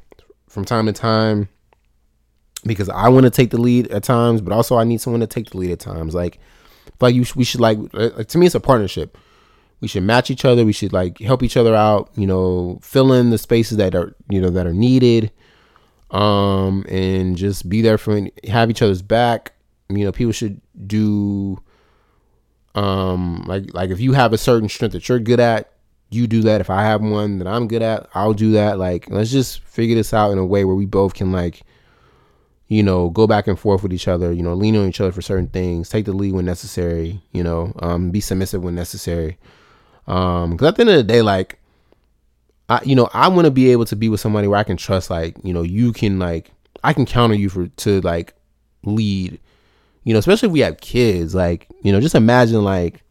from 0.48 0.64
time 0.64 0.86
to 0.86 0.92
time 0.92 1.48
because 2.64 2.88
I 2.88 3.08
want 3.08 3.24
to 3.24 3.30
take 3.30 3.50
the 3.50 3.60
lead 3.60 3.88
at 3.88 4.02
times, 4.02 4.40
but 4.40 4.52
also 4.52 4.76
I 4.76 4.84
need 4.84 5.00
someone 5.00 5.20
to 5.20 5.26
take 5.26 5.50
the 5.50 5.58
lead 5.58 5.72
at 5.72 5.80
times. 5.80 6.14
Like, 6.14 6.38
like 7.00 7.14
you, 7.14 7.24
we 7.36 7.44
should 7.44 7.60
like, 7.60 7.78
like 7.92 8.28
to 8.28 8.38
me, 8.38 8.46
it's 8.46 8.54
a 8.54 8.60
partnership. 8.60 9.18
We 9.80 9.88
should 9.88 10.04
match 10.04 10.30
each 10.30 10.44
other. 10.44 10.64
We 10.64 10.72
should 10.72 10.92
like 10.92 11.18
help 11.18 11.42
each 11.42 11.56
other 11.56 11.74
out. 11.74 12.10
You 12.14 12.26
know, 12.26 12.78
fill 12.82 13.12
in 13.12 13.30
the 13.30 13.38
spaces 13.38 13.76
that 13.78 13.94
are 13.94 14.14
you 14.30 14.40
know 14.40 14.50
that 14.50 14.66
are 14.66 14.72
needed, 14.72 15.30
um, 16.10 16.84
and 16.88 17.36
just 17.36 17.68
be 17.68 17.82
there 17.82 17.98
for 17.98 18.28
have 18.48 18.70
each 18.70 18.82
other's 18.82 19.02
back. 19.02 19.52
You 19.88 20.04
know, 20.04 20.12
people 20.12 20.32
should 20.32 20.60
do, 20.86 21.62
um, 22.74 23.44
like 23.46 23.72
like 23.74 23.90
if 23.90 24.00
you 24.00 24.12
have 24.12 24.32
a 24.32 24.38
certain 24.38 24.68
strength 24.68 24.92
that 24.92 25.08
you're 25.08 25.18
good 25.18 25.40
at, 25.40 25.72
you 26.10 26.26
do 26.26 26.42
that. 26.42 26.60
If 26.60 26.70
I 26.70 26.82
have 26.82 27.02
one 27.02 27.38
that 27.38 27.46
I'm 27.46 27.68
good 27.68 27.82
at, 27.82 28.08
I'll 28.14 28.34
do 28.34 28.52
that. 28.52 28.78
Like, 28.78 29.10
let's 29.10 29.30
just 29.30 29.60
figure 29.60 29.96
this 29.96 30.14
out 30.14 30.30
in 30.30 30.38
a 30.38 30.46
way 30.46 30.64
where 30.64 30.76
we 30.76 30.86
both 30.86 31.14
can 31.14 31.32
like 31.32 31.62
you 32.68 32.82
know, 32.82 33.10
go 33.10 33.26
back 33.26 33.46
and 33.46 33.58
forth 33.58 33.82
with 33.82 33.92
each 33.92 34.08
other, 34.08 34.32
you 34.32 34.42
know, 34.42 34.54
lean 34.54 34.76
on 34.76 34.88
each 34.88 35.00
other 35.00 35.12
for 35.12 35.22
certain 35.22 35.48
things, 35.48 35.88
take 35.88 36.06
the 36.06 36.12
lead 36.12 36.32
when 36.32 36.44
necessary, 36.44 37.20
you 37.32 37.42
know, 37.42 37.72
um, 37.80 38.10
be 38.10 38.20
submissive 38.20 38.62
when 38.64 38.74
necessary. 38.74 39.38
Um, 40.06 40.56
cause 40.56 40.68
at 40.68 40.76
the 40.76 40.82
end 40.82 40.90
of 40.90 40.96
the 40.96 41.02
day, 41.02 41.22
like, 41.22 41.60
I, 42.68 42.80
you 42.84 42.94
know, 42.94 43.08
I 43.12 43.28
want 43.28 43.44
to 43.44 43.50
be 43.50 43.70
able 43.72 43.84
to 43.86 43.96
be 43.96 44.08
with 44.08 44.20
somebody 44.20 44.48
where 44.48 44.58
I 44.58 44.64
can 44.64 44.76
trust, 44.76 45.10
like, 45.10 45.36
you 45.42 45.52
know, 45.52 45.62
you 45.62 45.92
can 45.92 46.18
like, 46.18 46.50
I 46.82 46.92
can 46.92 47.06
count 47.06 47.32
on 47.32 47.38
you 47.38 47.48
for, 47.48 47.66
to 47.66 48.00
like 48.00 48.34
lead, 48.84 49.38
you 50.04 50.12
know, 50.12 50.18
especially 50.18 50.48
if 50.48 50.52
we 50.52 50.60
have 50.60 50.80
kids, 50.80 51.34
like, 51.34 51.68
you 51.82 51.92
know, 51.92 52.00
just 52.00 52.14
imagine 52.14 52.64
like, 52.64 53.02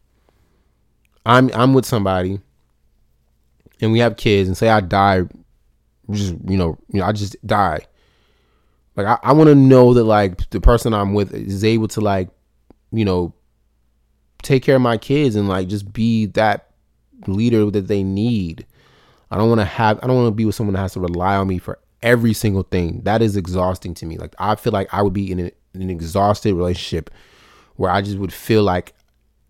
I'm, 1.26 1.50
I'm 1.54 1.72
with 1.72 1.86
somebody 1.86 2.40
and 3.80 3.92
we 3.92 4.00
have 4.00 4.16
kids 4.16 4.48
and 4.48 4.56
say 4.56 4.68
I 4.68 4.80
die, 4.80 5.22
just, 6.10 6.34
you 6.46 6.56
know, 6.56 6.76
you 6.88 7.00
know, 7.00 7.06
I 7.06 7.12
just 7.12 7.36
die 7.46 7.86
like 8.96 9.06
I, 9.06 9.18
I 9.22 9.32
want 9.32 9.48
to 9.48 9.54
know 9.54 9.94
that 9.94 10.04
like 10.04 10.48
the 10.50 10.60
person 10.60 10.94
I'm 10.94 11.14
with 11.14 11.34
is 11.34 11.64
able 11.64 11.88
to 11.88 12.00
like, 12.00 12.28
you 12.92 13.04
know, 13.04 13.34
take 14.42 14.62
care 14.62 14.76
of 14.76 14.82
my 14.82 14.98
kids 14.98 15.36
and 15.36 15.48
like 15.48 15.68
just 15.68 15.92
be 15.92 16.26
that 16.26 16.70
leader 17.26 17.70
that 17.70 17.88
they 17.88 18.02
need. 18.02 18.66
I 19.34 19.36
don't 19.36 19.48
want 19.48 19.60
to 19.62 19.64
have 19.64 19.98
I 20.00 20.06
don't 20.06 20.14
want 20.14 20.28
to 20.28 20.36
be 20.36 20.44
with 20.44 20.54
someone 20.54 20.74
that 20.74 20.80
has 20.80 20.92
to 20.92 21.00
rely 21.00 21.34
on 21.34 21.48
me 21.48 21.58
for 21.58 21.80
every 22.04 22.32
single 22.32 22.62
thing. 22.62 23.00
That 23.02 23.20
is 23.20 23.36
exhausting 23.36 23.92
to 23.94 24.06
me. 24.06 24.16
Like 24.16 24.32
I 24.38 24.54
feel 24.54 24.72
like 24.72 24.94
I 24.94 25.02
would 25.02 25.12
be 25.12 25.32
in 25.32 25.40
an, 25.40 25.50
an 25.74 25.90
exhausted 25.90 26.54
relationship 26.54 27.10
where 27.74 27.90
I 27.90 28.00
just 28.00 28.16
would 28.18 28.32
feel 28.32 28.62
like 28.62 28.94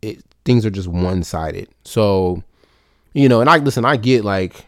it 0.01 0.25
things 0.47 0.65
are 0.65 0.71
just 0.71 0.89
one-sided. 0.89 1.69
So, 1.85 2.43
you 3.13 3.29
know, 3.29 3.43
and 3.43 3.51
I 3.51 3.59
listen, 3.59 3.85
I 3.85 3.99
get 3.99 4.25
like 4.25 4.65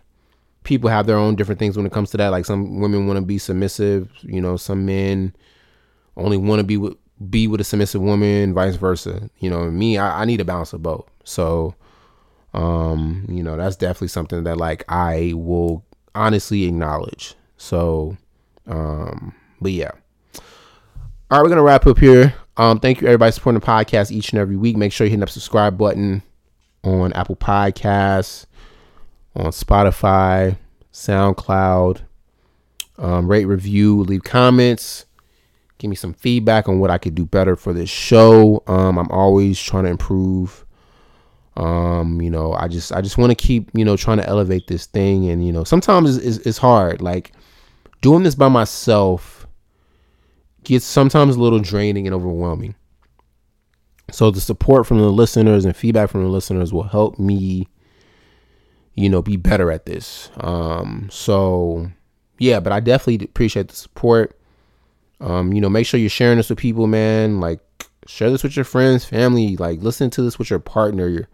people 0.65 0.91
have 0.91 1.07
their 1.07 1.17
own 1.17 1.35
different 1.35 1.61
things 1.61 1.79
when 1.79 1.87
it 1.87 1.93
comes 1.93 2.11
to 2.11 2.19
that. 2.19 2.29
Like 2.29 2.45
some 2.45 2.81
women 2.81 3.07
want 3.07 3.17
to 3.17 3.25
be 3.25 3.39
submissive, 3.39 4.11
you 4.21 4.43
know, 4.43 4.59
some 4.59 4.85
men 4.85 5.35
only 6.19 6.37
want 6.37 6.61
to 6.61 6.65
be 6.65 6.77
with 6.77 6.95
be 7.31 7.49
with 7.49 7.63
a 7.63 7.65
submissive 7.65 8.03
woman, 8.03 8.53
vice 8.53 8.77
versa. 8.77 9.31
You 9.39 9.49
know, 9.49 9.71
me, 9.71 9.97
I, 9.97 10.21
I 10.21 10.25
need 10.27 10.43
a 10.43 10.45
balance 10.45 10.75
of 10.75 10.83
both. 10.83 11.09
So, 11.25 11.75
um, 12.57 13.27
you 13.29 13.43
know, 13.43 13.57
that's 13.57 13.77
definitely 13.77 14.09
something 14.09 14.45
that 14.45 14.57
like 14.57 14.85
I 14.89 15.33
will 15.35 15.85
honestly 16.15 16.65
acknowledge. 16.65 17.35
So, 17.57 18.17
um, 18.67 19.35
but 19.61 19.73
yeah. 19.73 19.91
All 21.31 21.39
right, 21.39 21.43
we're 21.43 21.49
gonna 21.49 21.63
wrap 21.63 21.87
up 21.87 21.99
here. 21.99 22.35
Um, 22.57 22.81
thank 22.81 23.01
you 23.01 23.07
everybody 23.07 23.33
supporting 23.33 23.61
the 23.61 23.67
podcast 23.67 24.11
each 24.11 24.31
and 24.31 24.41
every 24.41 24.57
week. 24.57 24.77
Make 24.77 24.93
sure 24.93 25.07
you 25.07 25.11
hit 25.11 25.21
that 25.21 25.29
subscribe 25.29 25.77
button 25.77 26.23
on 26.83 27.13
Apple 27.13 27.37
Podcasts 27.37 28.47
on 29.37 29.53
Spotify, 29.53 30.57
SoundCloud. 30.93 32.01
Um, 32.99 33.29
rate, 33.29 33.45
review, 33.45 34.03
leave 34.03 34.25
comments. 34.25 35.05
Give 35.79 35.91
me 35.91 35.97
some 35.97 36.15
feedback 36.15 36.69
on 36.69 36.81
what 36.81 36.91
I 36.91 36.97
could 36.97 37.15
do 37.15 37.27
better 37.27 37.55
for 37.55 37.75
this 37.75 37.91
show. 37.91 38.63
Um, 38.67 38.99
I'm 38.99 39.11
always 39.11 39.61
trying 39.61 39.85
to 39.85 39.91
improve. 39.91 40.65
Um, 41.57 42.21
you 42.21 42.31
know, 42.31 42.53
I 42.53 42.69
just 42.69 42.93
I 42.93 43.01
just 43.01 43.19
want 43.19 43.31
to 43.31 43.35
keep 43.35 43.71
you 43.75 43.85
know 43.85 43.97
trying 43.97 44.19
to 44.19 44.29
elevate 44.29 44.67
this 44.67 44.87
thing, 44.87 45.31
and 45.31 45.47
you 45.47 45.53
know 45.53 45.65
sometimes 45.65 46.17
it's, 46.17 46.39
it's, 46.47 46.59
hard. 46.59 47.01
Like 47.01 47.33
doing 48.03 48.23
this 48.23 48.35
by 48.35 48.49
myself 48.49 49.47
gets 50.65 50.85
sometimes 50.85 51.37
a 51.37 51.41
little 51.41 51.61
draining 51.61 52.07
and 52.07 52.15
overwhelming. 52.15 52.75
So 54.11 54.31
the 54.31 54.41
support 54.41 54.87
from 54.87 54.99
the 54.99 55.11
listeners 55.11 55.65
and 55.65 55.75
feedback 55.75 56.11
from 56.11 56.23
the 56.23 56.29
listeners 56.29 56.73
will 56.73 56.85
help 56.85 57.19
me 57.19 57.69
you 58.97 59.11
know, 59.11 59.23
be 59.23 59.37
better 59.37 59.71
at 59.71 59.87
this. 59.87 60.31
Um, 60.39 61.09
so 61.13 61.91
yeah, 62.39 62.61
but 62.61 62.73
I 62.73 62.81
definitely 62.81 63.25
appreciate 63.27 63.69
the 63.69 63.77
support. 63.77 64.39
Um, 65.21 65.53
you 65.53 65.61
know, 65.61 65.69
make 65.69 65.87
sure 65.87 66.01
you're 66.01 66.11
sharing 66.11 66.39
this 66.39 66.51
with 66.51 66.59
people, 66.59 66.87
man. 66.87 67.39
Like 67.39 67.61
share 68.07 68.31
this 68.31 68.43
with 68.43 68.57
your 68.57 68.65
friends, 68.65 69.05
family, 69.05 69.57
like 69.57 69.81
listen 69.83 70.11
to 70.11 70.23
this 70.23 70.39
with 70.39 70.51
your 70.51 70.59
partner. 70.59 71.09
Your, 71.09 71.29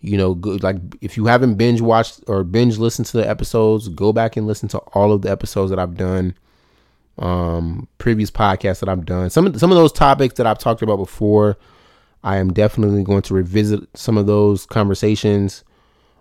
you 0.00 0.16
know, 0.16 0.34
good 0.34 0.62
like 0.62 0.76
if 1.00 1.16
you 1.16 1.26
haven't 1.26 1.54
binge 1.54 1.80
watched 1.80 2.20
or 2.26 2.44
binge 2.44 2.78
listened 2.78 3.06
to 3.06 3.16
the 3.16 3.28
episodes, 3.28 3.88
go 3.88 4.12
back 4.12 4.36
and 4.36 4.46
listen 4.46 4.68
to 4.70 4.78
all 4.94 5.12
of 5.12 5.22
the 5.22 5.30
episodes 5.30 5.70
that 5.70 5.78
I've 5.78 5.96
done. 5.96 6.34
Um, 7.18 7.88
previous 7.96 8.30
podcasts 8.30 8.80
that 8.80 8.90
I've 8.90 9.06
done. 9.06 9.30
Some 9.30 9.46
of 9.46 9.58
some 9.58 9.72
of 9.72 9.76
those 9.76 9.92
topics 9.92 10.34
that 10.34 10.46
I've 10.46 10.58
talked 10.58 10.82
about 10.82 10.96
before, 10.96 11.56
I 12.22 12.36
am 12.36 12.52
definitely 12.52 13.02
going 13.04 13.22
to 13.22 13.34
revisit 13.34 13.80
some 13.94 14.18
of 14.18 14.26
those 14.26 14.66
conversations. 14.66 15.64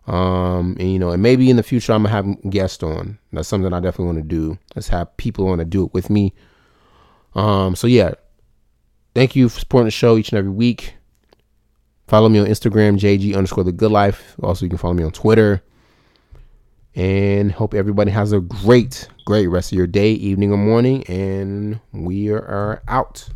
Um, 0.08 0.78
and 0.80 0.92
you 0.92 1.00
know, 1.00 1.12
and 1.12 1.22
maybe 1.22 1.50
in 1.50 1.58
the 1.58 1.64
future 1.64 1.92
I'm 1.92 2.04
gonna 2.04 2.16
have 2.16 2.50
guests 2.50 2.82
on. 2.82 3.20
That's 3.34 3.48
something 3.48 3.74
I 3.74 3.80
definitely 3.80 4.06
want 4.06 4.18
to 4.20 4.24
do. 4.24 4.58
Let's 4.76 4.88
have 4.88 5.16
people 5.18 5.46
want 5.46 5.60
to 5.60 5.66
do 5.66 5.86
it 5.86 5.94
with 5.94 6.10
me. 6.10 6.34
Um, 7.34 7.76
so 7.76 7.88
yeah, 7.88 8.14
thank 9.14 9.36
you 9.36 9.50
for 9.50 9.60
supporting 9.60 9.88
the 9.88 9.92
show 9.92 10.18
each 10.18 10.30
and 10.30 10.40
every 10.40 10.52
week. 10.52 10.96
Follow 12.08 12.30
me 12.30 12.40
on 12.40 12.46
Instagram, 12.46 13.00
JG 13.00 13.36
underscore 13.36 13.64
the 13.64 13.72
good 13.72 13.92
life. 13.92 14.36
Also, 14.42 14.66
you 14.66 14.70
can 14.70 14.78
follow 14.78 14.94
me 14.94 15.04
on 15.04 15.12
Twitter. 15.12 15.64
And 16.94 17.52
hope 17.52 17.74
everybody 17.74 18.12
has 18.12 18.32
a 18.32 18.40
great, 18.40 19.10
great 19.26 19.48
rest 19.48 19.72
of 19.72 19.78
your 19.78 19.88
day, 19.88 20.12
evening, 20.12 20.54
or 20.54 20.58
morning. 20.58 21.04
And 21.08 21.80
we 21.92 22.30
are 22.30 22.82
out. 22.88 23.28